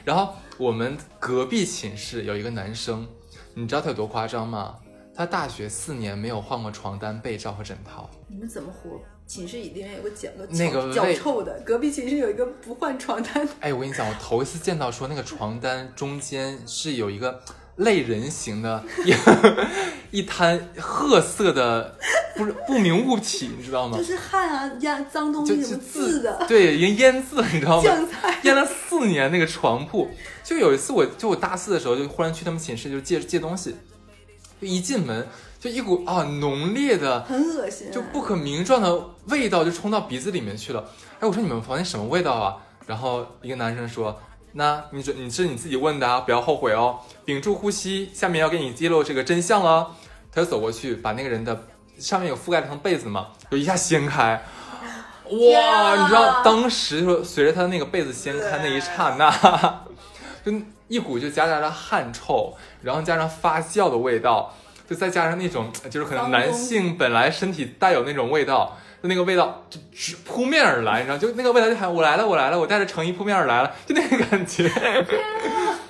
[0.02, 3.06] 然后我们隔壁寝室有一个男生，
[3.52, 4.76] 你知道他有多夸张吗？
[5.14, 8.98] 他大学四年没有换过床单、被罩和枕套。”，你们怎么活？
[9.28, 13.52] 寝室里面有个脚那个脚味臭的，隔壁寝室有一个不换床单的。
[13.60, 17.38] 哎，我跟你讲，我头一次见到说那个床单中间是有一个
[17.76, 19.12] 类人形的一
[20.20, 21.94] 一滩褐色的
[22.36, 24.02] 不是不明物体，你知道吗就？
[24.02, 27.90] 是汗啊、压脏东就就西什么渍的对，已经腌渍了，你知道吗？
[28.44, 30.08] 腌了四年那个床铺，
[30.42, 33.76] 就有一次我就我大四的时候就忽然去他们寝室就借借东西，
[34.58, 40.84] 就一进门就一股啊浓烈的很恶心、啊，就不可名状的味道就冲到鼻子里面去了。
[41.20, 42.56] 哎，我说你们房间什么味道啊？
[42.86, 44.18] 然后一个男生说
[44.54, 49.88] ：“那你这你是你自己问的啊，不要后悔哦，屏住呼吸，下面要给你揭露这个真相了。”
[50.30, 51.64] 他就走过去，把那个人的
[51.98, 54.42] 上面有覆盖了层被子嘛，就一下掀开。
[55.24, 59.84] 哇，啊你知道当时说随着他那个被子掀开那一刹那，
[60.44, 60.52] 就
[60.86, 64.54] 一股就夹杂着汗臭，然后加上发酵的味道，
[64.88, 74.70] 就再加上那种就是可能男性本来身体带有那种味道，就那个味道就直扑面而来，你知道，就那个味道就喊我来了，我来了，我带着诚意扑面而来了，就那个感觉。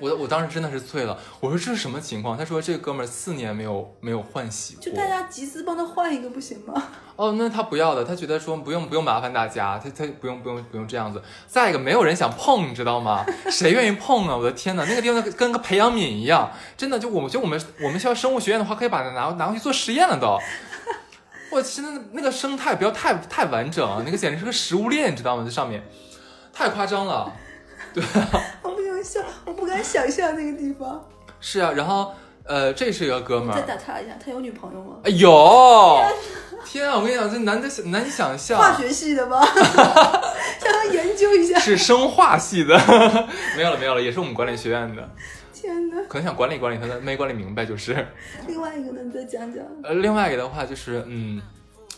[0.00, 2.36] 我我当时真的是醉了，我说这是什么情况？
[2.36, 4.82] 他说这个哥们儿四年没有没有换洗过。
[4.82, 6.82] 就大家集资帮他换一个不行吗？
[7.16, 11.22] 哦，那他不要的，他觉得说不用不用麻烦大家，他他不用不用不用这样子。
[11.46, 13.24] 再一个，没有人想碰，你知道吗？
[13.50, 14.34] 谁愿意碰啊？
[14.34, 20.38] 我的天哪，那个地方跟个培养皿一样，真的就我们就我们我们学校生物学院的话，可以把它拿拿回去做实验了都。
[21.50, 25.42] 我现在那个生态不要太太完整啊，那个简直是个食物链，你知道吗？
[25.44, 25.82] 这上面
[26.52, 27.30] 太夸张了。
[27.92, 28.40] 对啊，
[29.00, 31.02] 我不想想，我不敢想象那个地方。
[31.40, 32.12] 是啊，然后
[32.44, 34.96] 呃，这是一个哥们儿再，打岔一下，他有女朋友吗？
[35.04, 35.98] 哎有，
[36.66, 39.40] 天啊，我跟你讲，这难得想难以想象，化学系的吗？
[40.62, 41.58] 让他研究一下。
[41.58, 42.76] 是生化系的，
[43.56, 45.08] 没有了没有了，也是我们管理学院的，
[45.54, 45.96] 天哪！
[46.08, 48.06] 可能想管理管理他的，没管理明白就是。
[48.46, 49.64] 另外一个呢，你再讲讲。
[49.82, 51.40] 呃，另外一个的话就是，嗯，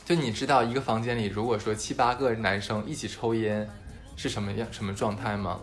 [0.05, 3.69] 就你知道一个房间里如果说七八个男生一起抽烟
[4.15, 5.59] 是什么样什么状态吗？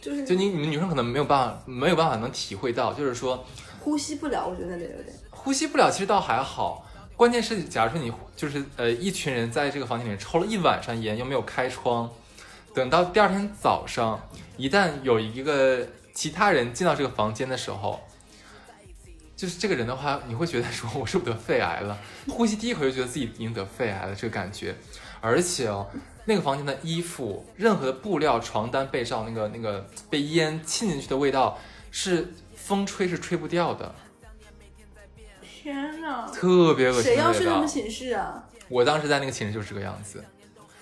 [0.00, 3.44] 就是就你你们女生可能没有办法没有办法能体会到，就是说
[3.80, 5.14] 呼吸不了，我觉得那得有点。
[5.30, 6.86] 呼吸不了，其实倒还好。
[7.16, 12.10] 关键是，假如说你就是呃一群人在这个房间里抽了一晚上烟，又没有开窗，
[12.74, 14.18] 等到第二天早上，
[14.56, 18.00] 一旦有一个其他人进到这个房间的时候，
[19.36, 21.98] 就是这个人的话，你会觉得说我是不是得肺癌了？
[22.28, 24.74] 呼吸第一口就觉得自己已经得肺癌了，这个感觉。
[25.20, 25.86] 而且哦，
[26.30, 31.58] 那个房间的衣服、任何的布料、床单、被罩，那个那个被烟沁进去的味道，
[31.90, 33.92] 是风吹是吹不掉的。
[35.42, 36.28] 天哪！
[36.28, 37.66] 特别恶心谁要睡他们。
[37.66, 38.48] 寝室啊？
[38.68, 40.24] 我当时在那个寝室就是这个样子，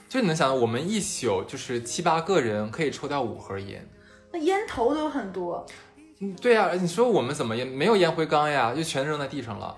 [0.07, 3.89] 就你能想到，我们一宿就是七八个人可以抽掉五盒烟。
[4.31, 5.65] 那烟头都很多。
[6.19, 9.75] 嗯，对呀、你说我们怎么也没有烟灰缸呀，就全扔在地上了。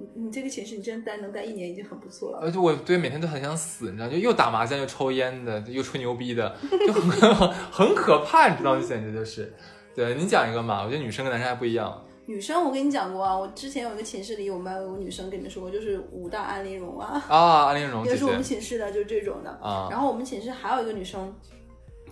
[0.00, 2.38] 你你这个寝室你真待能待一年已经很不错了。
[2.40, 9.52] 而且我对每天都很想死，你知道，就又打麻将又抽烟的，又吹牛逼的，就很很可怕，你知道，简直就是。
[9.94, 12.02] 对你讲一个嘛，我觉得女生跟男生还不一样。
[12.26, 19.50] 女生我跟你讲过啊，我之前有一个寝室里，我们班有个女生跟你们说过，就是武大安陵容啊，啊，安陵容也是我们寝室的，就是这种的。
[19.60, 21.34] 啊，然后我们寝室还有一个女生，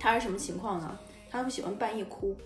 [0.00, 0.98] 她是什么情况呢？
[1.30, 2.36] 她会喜欢半夜哭，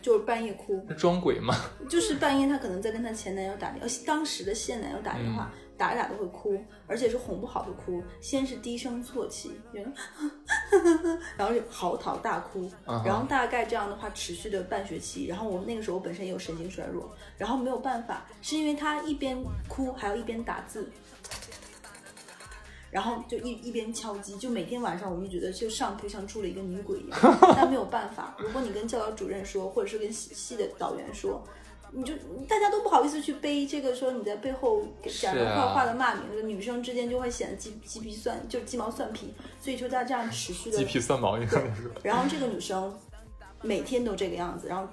[0.00, 1.54] 就是半夜哭，装鬼吗？
[1.88, 9.50] 就是半夜她可能在跟她前男友打电，话，当时的现男友打电话，打着打着会哭，而且是哄不好的哭，先是低声啜泣，
[11.36, 12.70] 然后就嚎啕大哭，
[13.04, 19.36] 然后大概这样的话持续的半学期，然后我那个时候本身也有神经衰弱，然后没有办法，是因为她一边
[19.68, 20.90] 哭还要一边打字，
[22.92, 27.18] 然后就一一边敲击，就每天晚上我们觉得就上铺像住了一个女鬼一样，
[27.56, 31.42] 但没有办法，如果你跟教导主任说，或者是跟系系的导员说。
[31.94, 32.14] 你就
[32.48, 41.90] 大家都不好意思去背这个，说你在背后给讲人坏话的骂名，女生之间就会显得鸡鸡皮蒜，就鸡毛蒜皮，所以就在这样持续的鸡皮蒜毛，你跟你说。
[42.02, 42.98] 然后这个女生
[43.60, 44.90] 每天都这个样子，然后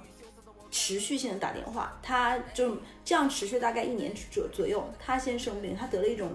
[0.70, 4.84] 持续性的打电话，她就这样持续大概一年左左右。
[4.98, 6.30] 她先生病，她得了一种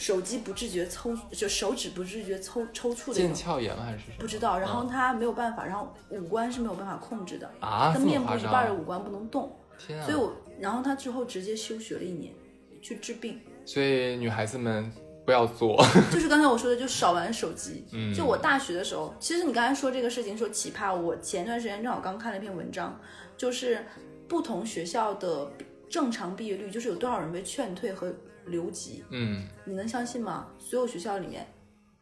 [0.00, 3.84] 手机不自觉抽，就手指不自觉抽抽搐的一腱种，鞘炎吗？
[3.84, 4.14] 还是什么？
[4.18, 4.58] 不知道。
[4.58, 8.74] 然后他没有办法，然后五官是没有办法控制的，啊，她这么夸面部一半的？
[8.74, 10.06] 五官不能动，天啊！
[10.06, 12.32] 所以我，然后他之后直接休学了一年
[12.80, 13.38] 去治病。
[13.66, 14.90] 所以女孩子们
[15.26, 15.76] 不要做。
[16.10, 17.84] 就是刚才我说的，就少玩手机。
[17.92, 22.98] 嗯就我大学的时候，其实你刚才说这个事情说奇葩，我前段时间正好刚看了一篇文章，
[23.36, 23.84] 就是
[24.26, 25.52] 不同学校的
[25.90, 28.10] 正常毕业率，就是有多少人被劝退和
[28.50, 30.48] 留级，嗯，你能相信吗？
[30.58, 31.46] 所有学校里面，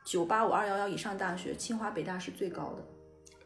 [0.04, 2.84] 九八五、二幺幺以上大学，清华、北大是最高的。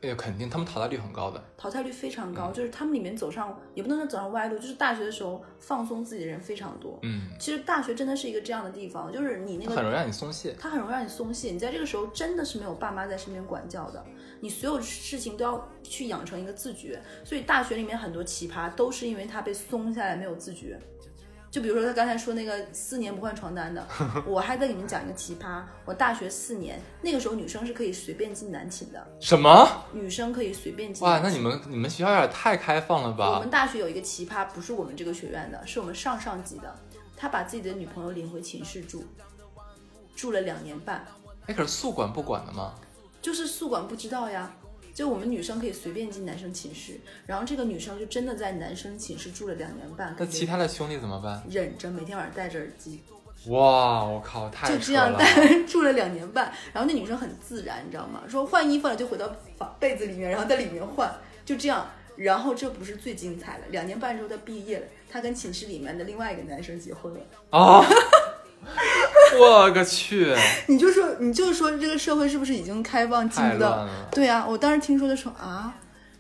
[0.03, 1.41] 哎呀，肯定他们淘汰率很高的。
[1.57, 6.99] 淘汰率非常嗯高，就是他们里面走上也不能说走上歪路，就是大学的时候放松自己的人非常多。
[7.03, 10.57] 嗯，其实大学真的是一个这样的地方，就是你那个很容易让你松懈。
[10.59, 11.53] 它很容易让你松懈。
[11.53, 14.05] 你在这个时候真的是没有爸妈在身边管教的，
[14.41, 17.01] 你所有事情都要去养成一个自觉。
[17.25, 20.81] 所以大学里面很多奇葩都是因为他被松下来没有自觉。
[21.53, 23.87] 就比如说他刚才说那个四年不换床单的，
[24.27, 25.63] 我还在给你们讲一个奇葩。
[25.85, 29.85] 我大学四年，那个时候女生是可以随便进男寝的，什么？
[29.93, 31.21] 女生可以随便进哇。
[31.23, 33.51] 那你们你们学校有点太开放了吧我们？
[33.51, 36.75] 大学有一个奇葩，不是我们这个学院的，是我们上上级的。
[37.19, 39.05] 他把自己的女朋友领回寝室住，
[40.17, 41.07] 住了两年半。
[41.47, 42.73] 哎，可是宿管不管的吗？
[43.21, 44.51] 就是宿管不知道呀，
[44.95, 51.43] 就我们女生可以随便进男生寝室，然后这个女生就真的在男生寝室住了两年半，那其他的兄弟怎么办？
[51.49, 53.03] 忍着每天晚上戴着耳机，
[53.47, 55.19] 哇，我靠，太就这样扯了！
[55.19, 56.53] 戴 住了两年半。
[56.73, 58.23] 然后那女生很自然，你知道吗？
[58.29, 61.13] 说换衣服了就回到房被子里面，然后在里面换，
[61.45, 61.91] 就这样。
[62.15, 67.21] 然后这不是最精彩的，两年半之后她毕业了，她跟寝室里面的另外一个男生结婚了。
[67.51, 67.83] 啊！
[69.41, 70.35] 我个去，
[70.67, 73.69] 你就说，你就说这个社会是不是已经开放进太入到？
[73.77, 73.93] 乱了。
[74.11, 75.73] 对啊，我当时听说的时候啊，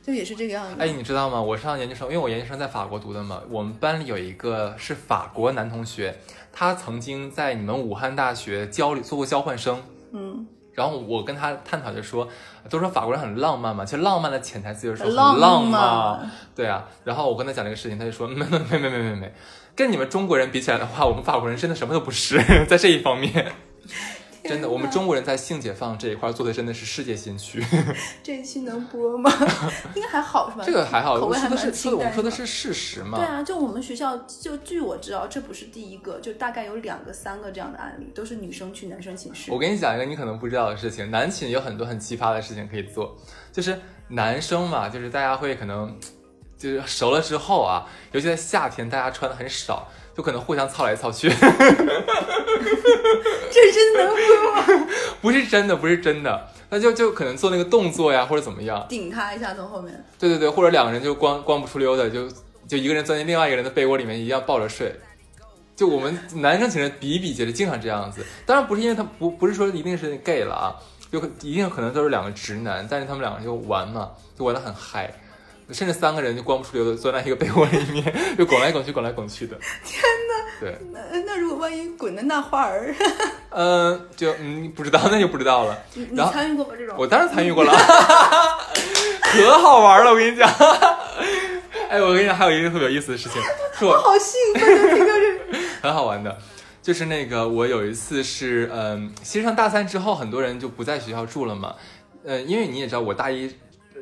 [0.03, 0.77] 就也是这个样子。
[0.79, 1.41] 哎，你知道吗？
[1.41, 6.19] 我上研究生，因为我研究生在法国读的嘛，我们班里有一个是法国男同学，
[6.53, 9.81] 他曾经在你们武汉大学交流做过交换生。
[10.13, 12.29] 嗯，然后我跟他探讨就说，
[12.69, 19.35] 都说法国人很浪漫嘛，其实浪漫的潜台词就是说很浪浪漫对啊，然后我跟他讲这个事情，他就说没没没没没没没，
[19.75, 23.53] 跟你们中国人比起来的话，我们法国人真的什么都不是， 在这一方面。
[24.45, 27.64] 真的，我们中国人在性解放这一块做的真的是世界先驱。
[28.25, 29.31] 这一期能播吗？
[29.95, 30.64] 应该还好是吧？
[30.66, 33.18] 这个还好，口味还我说的是说的我蛮清淡们说的是事实嘛。
[33.18, 39.61] 对啊，就我们学校，就据我知道，这不是第一个，就大概有两个、三个这样的案例，都是女生去男生寝室我。
[39.61, 43.16] 跟你讲一个你可能不知道的事情，男寝有很多很奇葩的事情可以做，
[43.53, 45.97] 就是男生嘛，就是大家会可能
[46.63, 51.37] 就是熟了之后啊，尤其在夏天，大家穿的很少，就可能互相操来操去，这
[53.73, 54.17] 真能播
[54.55, 54.87] 吗？
[55.21, 60.05] 不是真的，不是真的，那就就可能做那个动作呀，或者怎么样，顶他一下从后面。
[60.21, 62.29] 对对对，或者两个人就光光不出溜的，就
[62.69, 64.95] 就一个人钻进另外一个人的被窝里面，一样抱着睡。
[65.75, 68.25] 就我们男生寝室比比皆是，经常这样子。
[68.47, 70.77] 当然不是因为他不不是说一定是 gay 了啊，
[71.11, 75.13] 就一定可能都是两个直男，但是他们两个就玩嘛，就玩的很嗨，
[75.71, 78.05] 甚至三个人就光不出溜的钻在一个被窝里面，
[78.37, 79.57] 就滚来滚去，滚来滚去的。
[79.85, 80.61] 天哪！
[80.61, 82.95] 对，那那如果万一滚的那花儿，
[83.51, 85.79] 嗯、就嗯不知道，那就不知道了。
[85.95, 86.73] 你你参与过吗？
[86.79, 86.97] 这种？
[86.99, 87.73] 我当然参与过了，
[89.23, 90.49] 可好玩了，我跟你讲。
[91.89, 93.41] 哎，我跟你讲，还有一个特别有意思的事情，
[93.79, 94.95] 是我我好兴奋啊！
[94.95, 96.39] 听到这，很好玩的，
[96.83, 101.75] 就是那个我有一次是，嗯，其实上大三之后，很多人就不在学校住了嘛，
[102.25, 103.53] 嗯，因为你也知道，我大一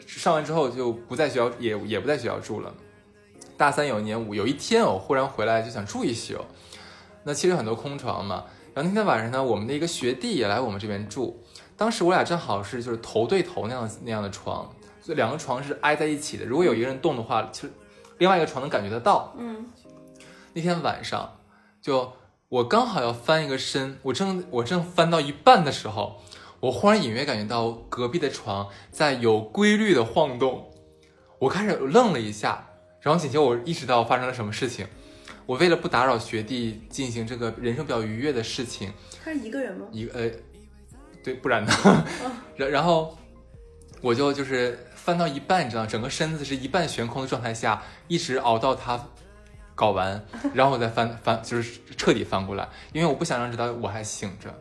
[0.06, 2.72] 上完之后就不在学校，也也不在学校住了。
[3.56, 6.34] 大三有一年，我有一天我忽然回来就想住一宿，
[7.24, 8.44] 那其实有很多空床嘛。
[8.72, 11.42] 然后那天晚上呢，我们的一个学弟也来我们这边住，
[11.76, 14.70] 当时我俩正好是就是头对头那样那样的床，
[15.00, 16.44] 所以两个床是挨在一起的。
[16.44, 17.72] 如果有一个人动的话，其实
[18.18, 19.34] 另外一个床能感觉得到。
[19.36, 19.66] 嗯，
[20.54, 21.38] 那天晚上，
[21.82, 22.12] 就
[22.48, 26.22] 我刚好要翻一个身，我正我正翻到一半的时候，
[26.60, 30.70] 我忽然隐约感觉到隔壁的床在有规律的晃动，
[31.38, 32.68] 我开始愣了一下，
[33.00, 34.86] 然后紧接着我意识到发生了什么事情。
[35.46, 38.92] 我为了不打扰学弟进行这个人生比较愉悦的事情，
[39.24, 39.86] 他是一个人吗？
[39.90, 40.30] 一个呃，
[41.24, 41.72] 对，不然呢？
[42.56, 43.18] 然然后
[44.00, 49.08] 我就就是翻到一半，你知道，整个身子是一半悬空的状态下，一直熬到他
[49.74, 54.54] 搞完，然后我再翻翻，就是彻底翻过来，因为我不想让人知道我还醒着。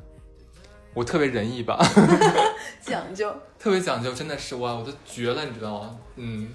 [0.94, 1.80] 我特别仁义吧，
[2.82, 3.34] 讲究。
[3.58, 5.98] 特别讲究，真的是哇，我都绝了，你知道吗？
[6.16, 6.50] 嗯，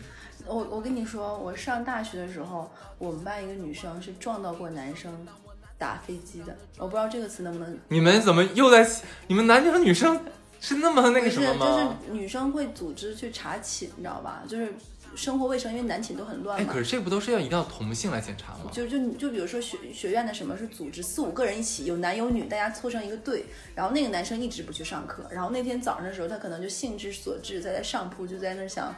[0.46, 5.12] 我我跟你说，我上大学的时候，我们班一个女生是撞到过男生
[5.78, 6.56] 打飞机的。
[6.78, 8.86] 我不知道这个词能不能你们怎么又在？
[9.28, 10.18] 你们男生和女生
[10.60, 12.12] 是那么那个什么不是，就是？
[12.12, 14.42] 女生会组织去查寝，你知道吧？
[14.48, 14.74] 就是
[15.16, 16.82] 生活卫生，因为男寝都很乱哎，嘛可。
[16.82, 18.70] 是这不都是要一定要同性来检查吗？
[18.72, 23.44] 就就就比如说学学院的什么是组织四五个人一起，有男有女，大家凑成一个队，
[23.74, 28.94] 然后那个男生一直不去上课，然后那天早上的时候，他可能就兴致所致，在在上铺就在那儿想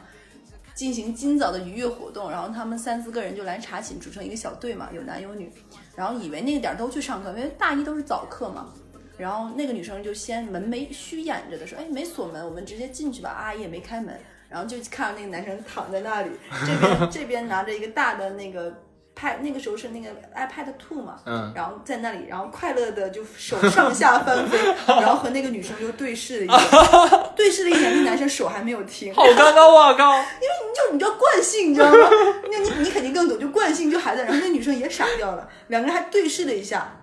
[0.73, 5.51] 进行今早的愉悦活动，然后他们三四个人就来查寝，组成一个小队嘛，有男有女，
[5.95, 8.73] 然后以为那个点儿都去上课，因为大一都是早课嘛。
[9.17, 14.15] 然后那个女生就先门没虚掩着的说：“哎，没锁门，我们直接进去吧。”阿姨也没开门，
[14.49, 16.29] 然后就看到那个男生躺在那里，
[16.65, 18.71] 这边 这边拿着一个大的那个
[19.19, 30.15] pad，那个时候是那个 iPad Two 嘛，嗯，然后在那里，然后快乐的就手上下翻飞，然后和那个女生就对视了一眼， 对视了一眼，那男生手还没有停，好尴尬，我靠！
[30.15, 32.09] 因为你就你知道惯性，你知道吗？
[32.51, 36.96] 那 你你肯定更懂，就惯性就还在，然后那女生也傻掉了，两个人还对视了一下，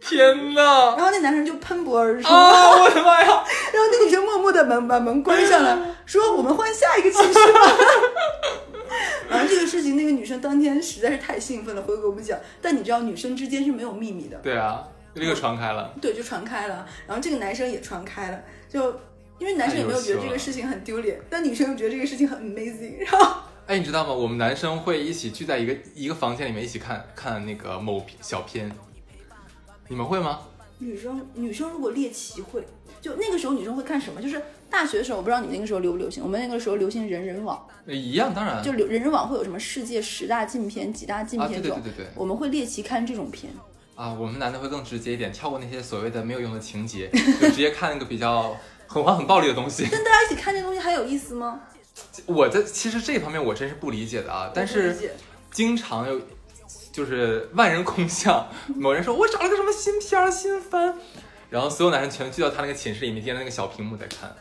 [0.00, 0.96] 天哪！
[0.96, 3.26] 然后那男生就喷薄而出，啊，我的妈呀！
[3.72, 7.60] 然后那女生默默的门把门关上了，说我们换下一个寝室吧。
[9.28, 12.38] 然后这个事情，那个女生当天实在是太兴奋了，回给我们讲。
[12.60, 14.82] 但你知道，女生之间是没有秘密的，对啊，
[15.14, 15.94] 立刻传开了。
[16.00, 16.86] 对，就传开了。
[17.06, 18.90] 然后这个男生也传开了，就
[19.38, 22.98] 因为男生也没有觉得这个事情很丢脸，但女生又觉得这个事情很 amazing。
[22.98, 23.34] 然后
[23.66, 24.12] 哎，你知道吗？
[24.12, 28.68] 我们男生会一起聚在一个一个房间里面一起看看那个某小片，
[29.90, 30.38] 你们会吗？
[30.78, 32.64] 女生女生如果猎奇会，
[33.02, 34.22] 就那个时候女生会看什么？
[34.22, 38.62] 就是大学的时候，我不知道你那个时候流不流行，我们那个时候流行人人网，呃一样，当然。
[38.62, 43.52] 就流人人网会有什么世界十大禁片、几大禁啊，片这种，对对对对对我们会猎奇看这种片。
[43.96, 47.10] 啊，我们男的会更直接一点，跳过那些所谓的没有用的情节，
[47.42, 49.82] 就直接看那个比较很黄很暴力的东西。
[49.90, 51.62] 跟大家一起看这东西还有意思吗？
[52.26, 54.96] 我在其实这方面我真是不理解的啊，但是
[55.50, 56.20] 经常有
[56.92, 60.94] 就是万人空巷， 某人说我找了个什么新片儿新番，
[61.48, 64.34] 然后所有男生全聚到他那个寝室里面，盯着那个小屏幕在看，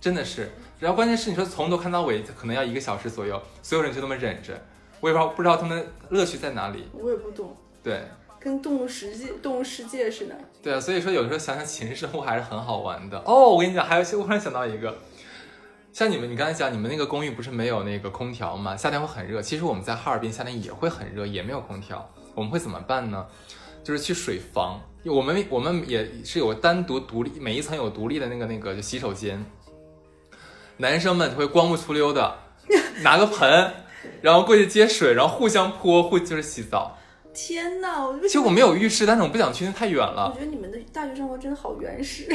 [0.00, 0.50] 真的是。
[0.80, 4.60] 然后关键是你说从头看到尾，可能要一个小时左右，所有人就那么忍着，
[5.00, 6.88] 我也不知道不知道他们乐趣在哪里。
[6.92, 8.02] 我也不懂，对
[8.38, 10.36] 跟动物世界、动物世界似的。
[10.62, 13.18] 对啊，所以说有时候想想寝室生活还是很好玩的。
[13.24, 14.94] 哦，我跟你讲，还有我突然想到一个，
[15.94, 18.76] 像你们，你刚才讲你们那个公寓不是没有那个空调吗？
[18.76, 19.40] 夏天会很热。
[19.40, 22.10] 其实我们在哈尔滨夏天也会很热，也没有空调。
[22.34, 23.24] 我们会怎么办呢？
[23.84, 29.46] 就是去水房，我们我们也是有单独独立，每一层有独立的那个那个就洗手间。
[30.78, 32.38] 男生们就会光不出溜的
[33.02, 33.72] 拿个盆，
[34.20, 36.98] 然后过去接水，然后互相泼，互就是洗澡。
[37.34, 38.06] 天哪！
[38.06, 42.28] 我其实我没有浴室，但是我不想去，那太远了我，觉得你们的大学生活真的好原始，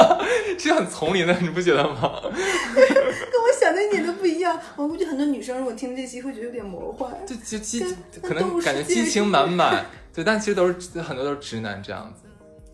[0.58, 2.20] 是很丛林的，你不觉得吗？
[2.26, 4.60] 跟我想的一点都不一样。
[4.76, 7.10] 我估计很多女生如果听这期会觉得有点魔幻。
[7.24, 12.28] 就就激跟可能感觉激情满满，对，但其实都是很多都是直男这样子，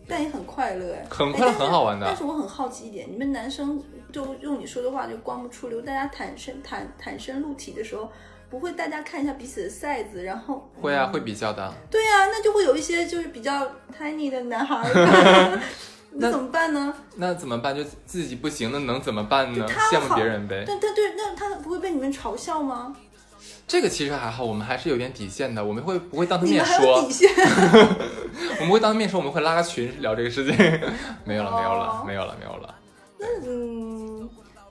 [0.07, 2.15] 但也很快乐哎，很快乐，哎很好玩的但。
[2.15, 8.09] 是我很好奇一点，你们男生就用你说的话就光不出溜，大家坦身坦坦身露体的时候，
[8.49, 11.73] 不会大家看一下彼此的 size，然后会啊，会比较的。
[11.91, 13.67] 对啊，那就会有一些就是比较
[13.99, 15.59] tiny 的男孩儿，
[16.11, 16.93] 那怎么办呢？
[17.15, 17.75] 那怎么办？
[17.75, 19.67] 就自己不行，那能怎么办呢？
[19.91, 20.63] 羡慕别人呗。
[20.65, 22.95] 但他对那他不会被你们嘲笑吗？
[23.67, 27.11] 这个其实还好，我们还是有点底线的，我们会不会当他面说底？
[27.11, 27.29] 线？
[28.59, 30.55] 我们会当他面说，我们会拉个群聊这个事情。
[31.25, 32.75] 没有了，没有了哦，没有了，没有了。
[33.19, 34.29] 那嗯，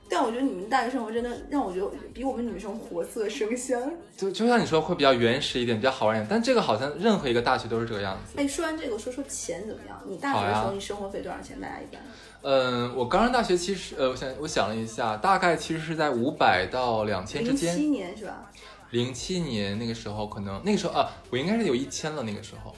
[0.09, 3.91] 但我觉得你们大学生活真的让我觉得比我们女生活色生香。
[4.15, 6.27] 就就像你说，会比较原始一点，比较好玩一点。
[6.29, 8.39] 但这个好像任何一个大学都是这个样子。
[8.39, 10.01] 哎，说完这个，说说钱怎么样？
[10.07, 11.59] 你大学的时候，你生活费多少钱？
[11.59, 12.01] 大家一般？
[12.41, 17.75] 嗯，我刚上大学，其实呃，我想我想了一下，大概其实是在五百到两千之间。
[17.75, 18.51] 零七年是吧？
[18.91, 22.73] 零七年那个时候，可能那个时候啊，我应该是有一千了，那个时候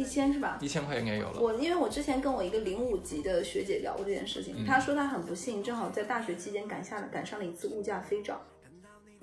[0.00, 0.56] 一千是吧？
[0.62, 1.38] 一千块应该有了。
[1.38, 8.40] 我因为我之前跟我一个零五级的学姐聊过这件事嗯情，她说她很不幸，正好在大学期间赶下了赶上了一次物价飞涨，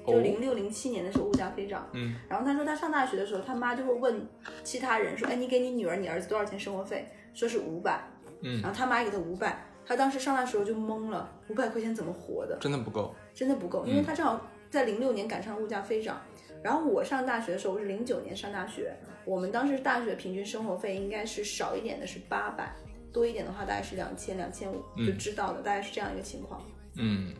[0.06, 1.90] 哦就零六零七年的时候物价飞涨。
[1.94, 4.28] 嗯，然后她说她上大学的时候，她妈就会问
[4.64, 7.08] 其他人说，哎，你给你女儿、你儿子多少钱生活费？
[7.34, 8.00] 说是五百，
[8.42, 12.56] 嗯然后他妈给她五百，她当时上大学时候就懵了，五百块钱怎么活的？
[12.62, 13.16] 真的不够。
[13.34, 16.22] 真的不够，因为她正好在零六年赶上了物价飞涨。
[16.68, 18.94] 然后我上大学的时候，我是零九年上大学，
[19.24, 22.76] 我们当时大学平均生活费应该是少一点的是八百，
[23.14, 26.62] 多一点的话大概是两千两千五，就知道的，大概是这样一个情况，
[26.96, 27.34] 嗯，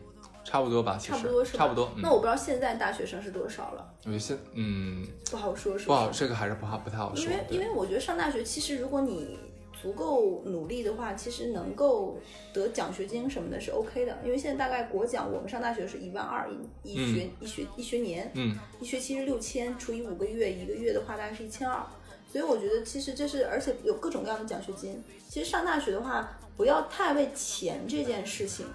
[0.44, 1.58] 差不多吧，其实差不多是吧？
[1.58, 1.92] 差不多。
[1.94, 7.22] 嗯那，我不知道现在大学生是多少了，我觉得现嗯不好说，是不好，这个还是不好不太好说。
[7.22, 9.38] 因为因为我觉得上大学其实如果你
[9.80, 12.18] 足够努力的话，其实能够
[12.52, 16.48] 得奖学金什么的是 OK 的，因为现在大概国奖我们上大学是一万二
[16.82, 21.84] 一一学、一学一学年，嗯，一学期是六千，除以五个月，一个月的话大概是一千二。
[22.30, 25.02] 所以我觉得其实这是，而且有各种各样的奖学金。
[25.28, 28.66] 其实上大学的话，不要太为钱这件事情，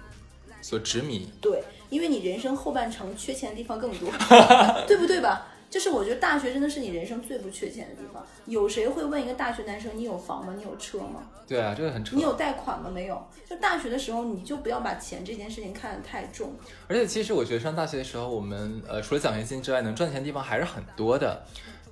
[0.60, 1.28] 所执迷。
[1.40, 4.10] 对，因为你人生后半程缺钱的地方更多，
[4.88, 5.53] 对不对吧？
[5.74, 8.24] 就是我觉得大学真的是你人生最不缺钱的地方。
[8.46, 10.54] 有谁会问一个大学男生你有房吗？
[10.56, 11.24] 你有车吗？
[11.48, 12.22] 对啊，这个很扯你。
[12.22, 12.88] 有贷款吗？
[12.88, 13.20] 没有。
[13.50, 16.52] 就大学的时候，你就不要把钱这件事情看得太重。
[16.86, 21.44] 而且其实我觉得上大学的时候，我们呃除了奖学金之外，能赚钱的地方还是很多的。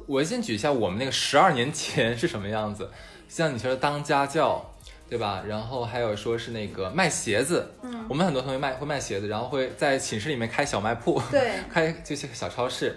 [0.07, 2.89] 我先举一下我们那个十二年前是什么样子，
[3.29, 4.65] 像你说的当家教，
[5.11, 5.43] 对吧？
[5.45, 12.97] 然后还有说是那个卖鞋子，嗯，我们很多同学卖会卖鞋子，然后会在寝室里面开小卖铺，对开就是小超市，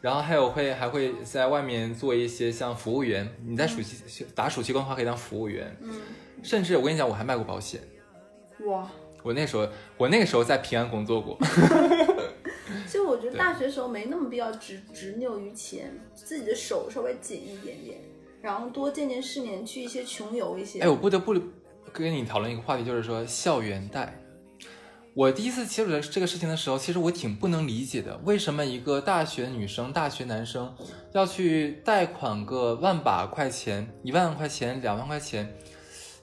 [0.00, 5.92] 然后还有会还会在外面做一些像服务员，你在暑期、打暑期工的话可以当服务员，嗯，
[6.42, 7.80] 甚至我跟你讲，我还卖过保险。
[8.66, 8.88] 哇，
[9.22, 11.36] 我那时候，我那个时候在平安工作过，
[12.86, 17.98] 其实我觉得大学时候没那么必要执执拗于钱，自己的手稍微紧一点点，
[18.40, 20.80] 然后多见见世面，去一些穷游一些。
[20.80, 21.34] 哎，我不得不
[21.92, 24.14] 跟你讨论一个话题，就是说校园贷。
[25.18, 30.72] 我第一次接触到这个事情的时候，其实我挺不能理解的，为什么一个大学女生、大学男生
[31.10, 35.52] 要去贷款个万把块钱、一万块钱、两万块钱？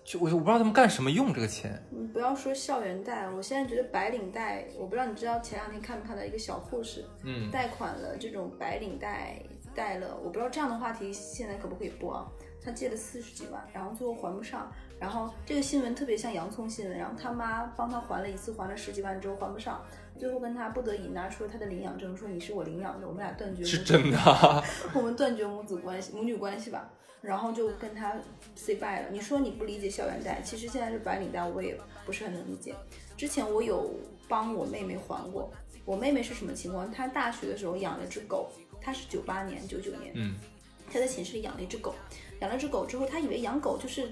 [0.06, 1.78] 就我我不知道他们干什么用这个钱。
[1.92, 9.44] 你不要说校园贷，我现在觉得白领贷，我不知道你知道前两天看没看到一个小护士，嗯，贷款了这种白领贷
[9.76, 12.26] 贷了，我不知道这样的话题现在可不可以播啊？
[12.64, 19.84] 他借了四十几万，然后最后还不上，然后这个新闻特别像洋葱新闻，然后他妈帮他还了一次，还了十几万之后还不上，
[20.18, 24.64] 最后跟他不得已拿出了他的领养证，说你是我领养的，我们俩断绝是真的啊、
[24.96, 26.90] 我们断绝母子关系、母女关系吧，
[27.22, 28.16] 然后就跟他
[28.56, 29.10] say bye 了。
[29.12, 32.74] 你说你不理解校园贷，其实现在是白领贷，我也不是很能理解。
[33.18, 33.94] 之前我有
[34.30, 35.52] 帮我妹妹还过，
[35.84, 36.90] 我妹妹是什么情况？
[36.90, 38.50] 她大学的时候养了只狗，
[38.82, 40.36] 她是九八年、九九年，嗯，
[40.90, 41.94] 她在寝室里养了一只狗，
[42.40, 44.10] 养了只狗之后，她以为养狗就是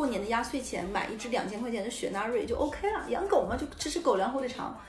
[0.00, 4.80] 过年的压岁钱买一只两千块钱的雪纳瑞就 OK 了，养狗嘛就吃吃狗粮火腿肠。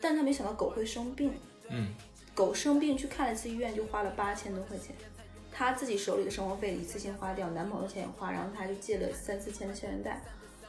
[0.00, 1.32] 但他没想到狗会生病，
[1.68, 1.94] 嗯，
[2.34, 4.96] 狗生病去看了一次医院就花了八千多块钱，
[5.52, 10.20] 他自己手里的生活费一次性花掉，男朋友钱也花，然后他就借了三四千的校园贷。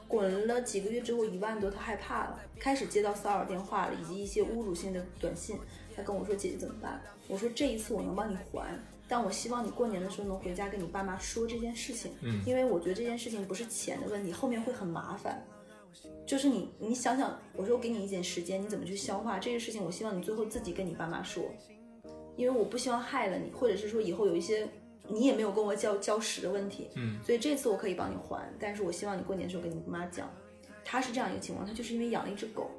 [0.08, 5.58] 滚了几个月之后一万多，他害怕了，开始接到骚扰电话了，以及一些侮辱性的短信。
[5.96, 8.80] 他跟我说：“姐姐怎么办？”我说：“这一次我能帮你还，
[9.14, 15.40] 但我希望你过年的时候能回家跟你爸妈说这件事情，嗯因为我觉得这件事情不是钱的问题，后面会很麻烦。
[16.26, 19.84] 就是你，你想想，我说我给你一点时间，你怎么去消化这个事情？
[19.84, 21.44] 我希望你最后自己跟你爸妈说，
[22.36, 24.68] 因为我不希望害了你，或者是说以后有一些
[25.08, 30.28] 你也没有跟我交交实的问题，嗯，所以这次我可以帮你还，但是我希望你过年的时候跟你妈讲。
[30.84, 32.72] 他是这样一个情况，他就是因为养了一只狗，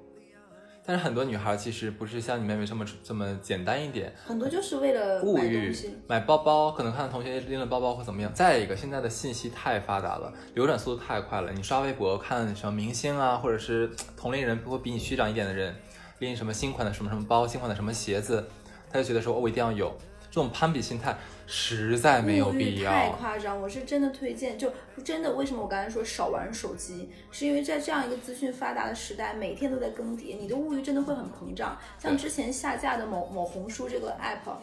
[0.86, 5.74] 但是很多女孩其实不是像你妹妹这么这么简单一点，很多就是为了物欲。
[6.06, 8.30] 买包包，可能看到同学拎了包包或怎么样。
[8.34, 11.50] 再一个，现在的信息太发达了，流转速度太快了。
[11.52, 15.74] 你刷微博看什么明星啊，或者是同龄人，会比你虚长一点的人，
[16.18, 18.46] 拎什么新款的什么什么包，新款的什么鞋子，
[18.92, 19.96] 他就觉得说，哦，我一定要有。
[20.34, 21.16] 这种攀比心态
[21.46, 23.08] 实在没有必要太。
[23.10, 24.68] 夸张，我是真的推荐，就
[25.04, 31.78] 真的为什么我刚才说少玩手机，是因为在这样一个资讯发达的时代，每天都在更迭，你的物欲真的会很膨胀。
[32.00, 34.56] 像之前下架的某某红书这个 app，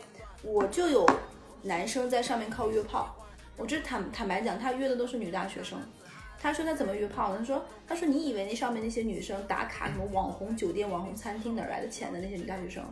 [0.43, 1.09] 我就有
[1.61, 3.15] 男生在上面靠约炮，
[3.55, 5.79] 我这坦坦白讲，他约的都是女大学生。
[6.37, 7.37] 他说他怎么约炮呢？
[7.39, 12.83] 他说他说你以为那上面那些女生打卡什么网红酒店、网红餐厅哪儿来的钱的那些女大学生？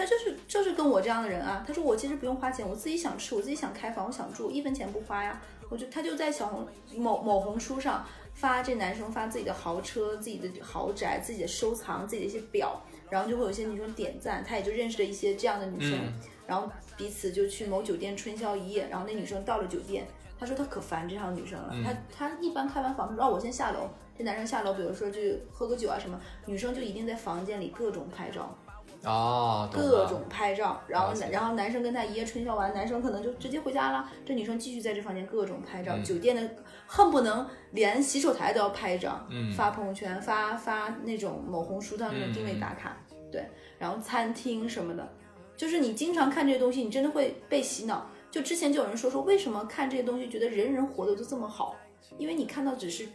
[0.00, 1.62] 他就是就是跟我这样的人啊。
[1.66, 5.40] 他说我其实不用花钱，我自己想吃，我自己想开房，我想住，一分钱不花呀。
[5.68, 6.66] 我就他就在小红
[6.96, 8.04] 某某红书上
[8.34, 16.12] 发这男生发自己的豪车、自己的豪宅、自己的收藏、自己的一些表，然后就会有一些女生点赞，他也就认识了一些这样的女生，嗯
[16.46, 20.06] 然后彼此就去某酒店春宵一夜，然后那女生到了酒店。
[20.40, 28.56] 他说他可烦这样的女生了，嗯他他一般开完房说哦我先下楼，这男生下楼，比如说去喝个酒啊什么，女生就一定在房间里各种拍照，
[29.04, 36.48] 哦，各种拍照，然后了解然后男生跟他一夜春宵完，男生可能就直接回家了，这女生继续在这房间各种拍照，嗯酒店的
[36.86, 42.96] 恨不能连洗手台都要拍一张，嗯发朋友圈，发发那种某红书上面的定位打卡，
[43.32, 43.44] 对，
[43.78, 45.08] 然后餐厅什么的，
[45.56, 48.06] 就是你经常看这些东西，你真的会被洗脑。
[48.30, 51.74] 就之前就有人说说，为什么看这些东西觉得人人活得都这么好？
[52.16, 53.08] 因为你看到只是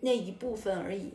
[0.00, 1.12] 那一部分而已。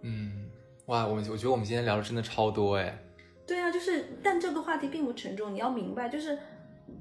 [0.00, 0.48] 嗯，
[0.86, 2.98] 哇，我们我觉得我们今天聊的真的超多哎。
[3.46, 5.52] 对啊，就是，但这个话题并不沉重。
[5.54, 6.38] 你要明白，就是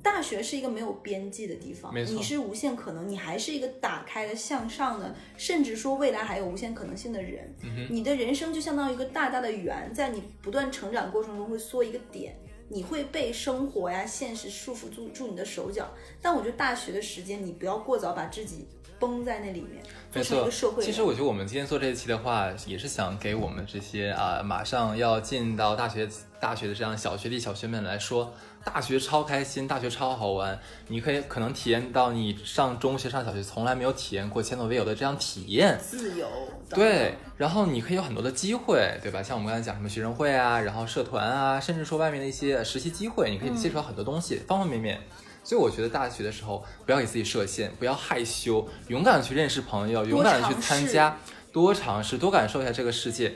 [0.01, 7.53] 大学是一个没有边际的地方，你是无限可能，你还是一个打开的、向上的，甚至说未来还有无限可能性的人。
[7.63, 12.35] 嗯你的人生就相当于一个大大的圆，在你不断成长过程中会缩一个点。
[12.73, 15.91] 你会被生活呀、现实束缚住住你的手脚，
[16.21, 18.65] 但我觉得大学的时间，你不要过早把自己
[18.97, 20.81] 绷在那里面，没错做成一个社会。
[20.81, 26.07] 其实我觉得我们今天做这一期的话，也是想给我们这些啊、马上要进到大学
[26.41, 30.59] 大学的这样小学弟小学妹来说，大学超开心，大学超好玩。
[30.87, 35.77] 你可以可能体验到你上中学上小学从来没有体验过前所未有的这样体验。
[35.79, 36.27] 自由，
[36.71, 39.21] 对，然后你可以有很多的机会，对吧？
[39.21, 44.99] 像我们刚才讲什么学生会啊，然后社团啊，甚至说外面的一些实习机会，你可以接触到很多东西，方方面面。
[45.43, 51.17] 所以我觉得大学的时候不要给自己设限，不要害羞，勇敢的去认识朋友，勇敢的去参加，
[51.51, 53.33] 多尝试，多感受一下这个世界。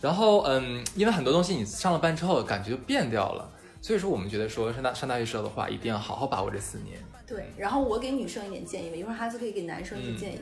[0.00, 3.50] 然后，嗯，因为很多东西你上了班之后感觉就变掉了，
[3.82, 6.98] 所以说我们觉得说上大上大学时候的话，一定要好好把握这四年。
[7.26, 10.40] 对，然后我给女生一点建议吧，一会儿哈斯可以给男生一些建议。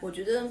[0.00, 0.50] 我觉得，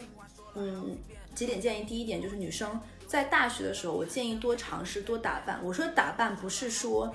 [0.56, 0.98] 嗯，
[1.34, 1.84] 几点建议。
[1.84, 5.60] 第一点就是女生在大学的时候，我建议多尝试多打扮。
[5.64, 7.14] 我说打扮不是说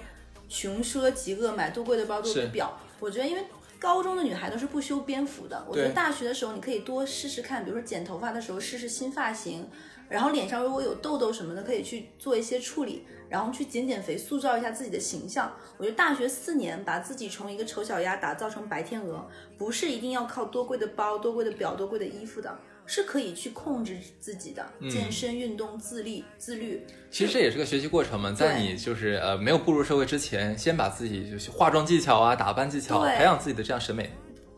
[0.49, 3.43] 穷奢极恶买多贵的包多贵的表，我觉得因为。
[3.81, 9.67] 高中的女孩都是不修边幅的，我觉得大学的时候你可以多试试看，比如说剪头发的时候试试新发型，
[10.11, 15.51] 然后脸上如果有痘痘什么的，可以去做一些处理，然后去减减肥，塑造一下自己的形象。
[15.79, 19.25] 我觉得大学四年把自己从一个丑小鸭打造成白天鹅，
[19.57, 24.67] 不是一定要靠多贵的包、多贵的表、多贵的衣服的，是可以去控制自己的。
[24.91, 26.85] 健身、运动、自立、自律。
[27.11, 34.11] 其实这也是个学习过程嘛，在你就是呃没有步入社会之前，先把自己就是化妆技巧啊、打扮技巧培养自己的这样审美。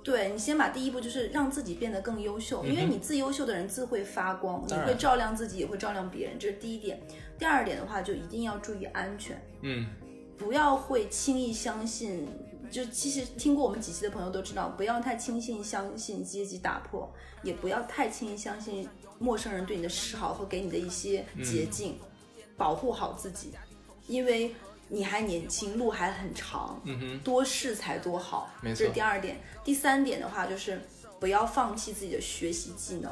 [0.02, 7.00] 对你先把第一步就是让自己变得更优秀，因为你自优秀的人自会发光，你会照亮自己，也会照亮别人，这是第一点。
[7.38, 9.40] 第二点的话，就一定要注意安全。
[9.60, 9.86] 嗯，
[10.36, 12.26] 不要会轻易相信，
[12.70, 17.08] 就其实听过我们几期的朋友都知道，不要太轻信相信阶级打破，
[17.42, 18.88] 也不要太轻易相信
[19.18, 21.96] 陌生人对你的示好和给你的一些捷径，
[22.56, 23.52] 保护好自己，
[24.08, 24.54] 因为
[24.94, 29.40] 你还年轻，路还很长，嗯哼，多试才多好，没错这是第二点。
[29.64, 30.78] 第三点的话就是，
[31.18, 33.10] 不要放弃自己的学习技能。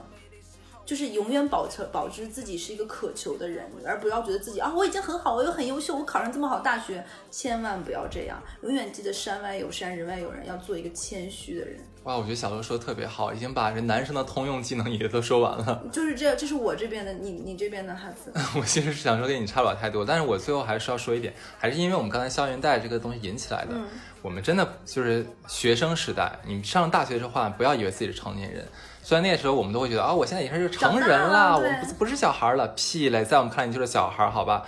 [0.85, 8.43] 就是永远保持保持自己是一个渴求的人，而不要觉得自己啊我已经很好，我又很优秀，我考上这么好大学，千万不要这样。
[8.63, 11.81] 永远记得山外有山，人外有人，要做一个谦虚的人。
[12.05, 15.83] 哇，我觉得小乐说的特别好，已经把这男生的通用技能也都说完了。
[15.93, 18.33] 就是这，这是我这边的，你你这边的哈子。
[18.59, 23.73] 我其实是想说跟你差不了太多，但是我最后还是要说一点，还是因为我们刚才校园贷这个东西引起来的。
[23.73, 23.87] 嗯
[24.23, 28.63] 我们真的就是学生时代，你上大学的话，不要以为自己是成年人。
[29.03, 34.63] 虽然那个时候我们都会觉得啊，我现在已经是成人了我们不不是小孩了，屁嘞，在我们看来你就是小孩，好吧？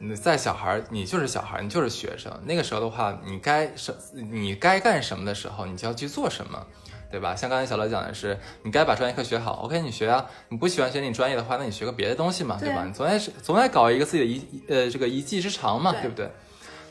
[0.00, 2.32] 你在小孩，你就是小孩，你就是学生。
[2.44, 6.66] 那个时候的话，你该什你该干什么的时候，你就要去做什么，
[7.10, 7.34] 对吧？
[7.34, 10.24] 像刚才小乐讲的是，你该把专业课学好，OK，你学啊。
[10.48, 12.84] 你不喜欢学你专业的话，那你学个别的东西嘛，对对吧？
[12.84, 16.30] 你总爱是总爱搞一个自己的一呃这个一技之长嘛，对对不对？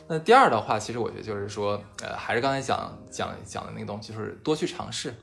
[0.06, 5.14] 那第二的话，其实我觉得就是说，呃，还是刚才讲讲讲的那个东西，就是多去尝试，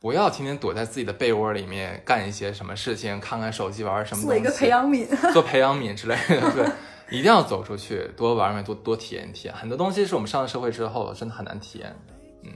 [0.00, 5.32] 不要天天躲在自己的被窝里面干一些什么事情，看看手机，玩玩什么东西，做一个培养皿。
[5.32, 6.66] 做培养皿之类的，对，
[7.10, 9.54] 一定要走出去，多玩玩，多多体验体验。
[9.54, 12.14] 很多东西是我们上了社会之后真的很难体验的，
[12.44, 12.50] 嗯，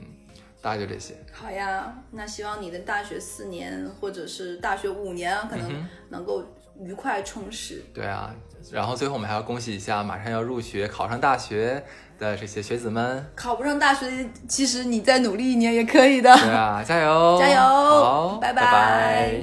[0.61, 1.13] 大概就这些。
[1.31, 6.43] 好呀，那希望你的大学四年或者是大学五年啊，可能能够
[6.79, 7.83] 愉快充实。
[7.93, 8.33] 对啊，
[8.71, 11.83] 然后最后我们还要恭喜一下马上要入学、考上大学
[12.17, 16.35] 的这些学子们，考不上大学，其实你再努力一年也可以的。
[16.35, 19.41] 对啊，加油，加油好，拜拜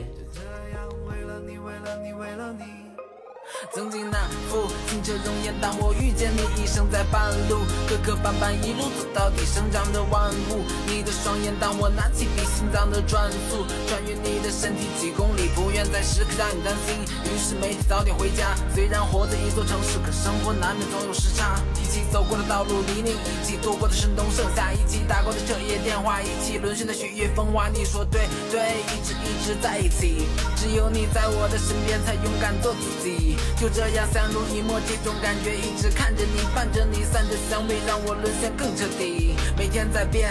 [3.72, 4.18] 曾经那
[4.50, 10.64] 副清澈容颜，当我遇见你，一生在半路，磕磕绊绊一路走到底，生长的万物。
[10.86, 16.94] 你的双眼，当我拿起笔，心脏的转速，穿越你的身体几公里，不愿再时刻让你担心。
[17.26, 21.60] 于是每天早点回家，虽然活在一座城市，可生活难免总有时差。
[21.82, 27.68] 一起走过的道路，泥泞，一起度过的盛冬盛夏，一起打过的彻夜电话，一起沦陷的雪月风花。
[27.68, 33.36] 你说对对，一直一直在一起，只有你在我的身边，才勇敢做自己。
[33.60, 39.33] 就这样相濡以沫，这种感觉一直看着你，伴着你，散着香味，让我沦陷更彻底。
[39.56, 40.30] 每天在变，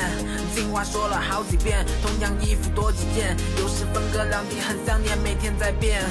[0.53, 5.17] 情话说了好几遍，同样衣服多几件，有时分隔两地很想念。
[5.23, 6.01] 每天在变，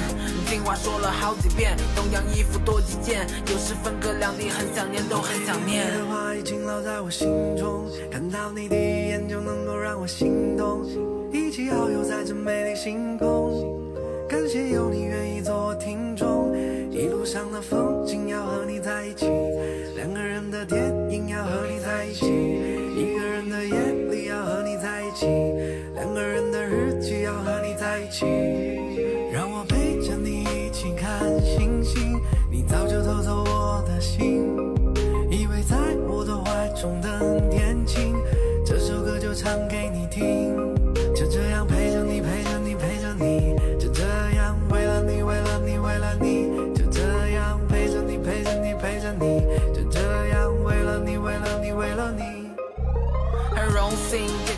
[0.47, 5.85] 情话说了好几遍，同样衣服多几件，有时分隔两地很想念，都很想念。
[5.93, 10.83] 你的话已经烙在我心中，看到你第一眼就能够让我心动，
[11.31, 13.81] 一起遨游在这美丽星空。
[14.27, 16.51] 感谢有你愿意做我听众，
[16.89, 19.27] 一路上的风景要和你在一起，
[19.95, 20.81] 两个人的电
[21.11, 22.25] 影要和你在一起，
[25.95, 28.25] 两个人的日记要和你在一起，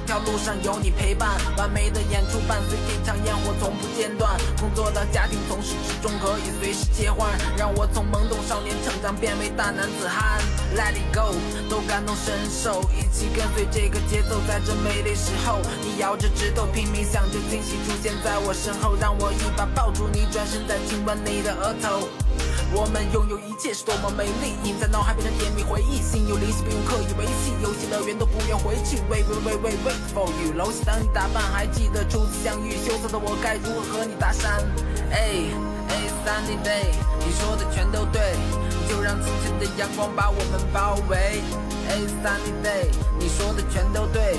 [0.05, 4.39] 条路上有你陪伴，完美的演出伴随这场烟火从不间断。
[4.59, 10.39] 工作到家庭从始至终可以随时切换，让我从懵懂少年成长变为大男子汉。
[10.75, 11.33] Let it go，
[11.69, 22.07] 都感同身受，一起跟随这个节奏，在这美丽时候，你摇着指头拼命想着惊喜出现在我身后，让我一把抱住你，转身再亲吻你的额头。
[22.75, 28.99] 我们拥有一切是多么美丽，印在脑海变成甜蜜回忆，心有灵犀不用刻意维系，游戏乐园都不愿回去。
[29.07, 34.59] Wait wait wait wait wait for you，楼下等你打扮，还记得初次相遇，羞涩的我该如何和你搭讪？
[35.09, 35.47] 哎
[35.87, 35.95] 哎
[36.27, 36.91] ，Sunny day，
[37.23, 38.35] 你说的全都对，
[38.91, 41.39] 就让清晨的阳光把我们包围。
[41.87, 44.35] 哎，Sunny day，你说的全都对，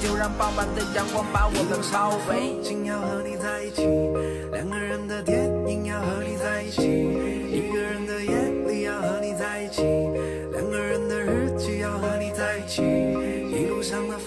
[0.00, 2.54] 就让傍晚的阳光把我们包围。
[2.54, 3.82] 风景要和你在一起，
[4.52, 7.49] 两个人的电影要和你在一起，
[9.78, 12.82] 两个人的日记要和你在一起。
[12.82, 14.18] 一路上的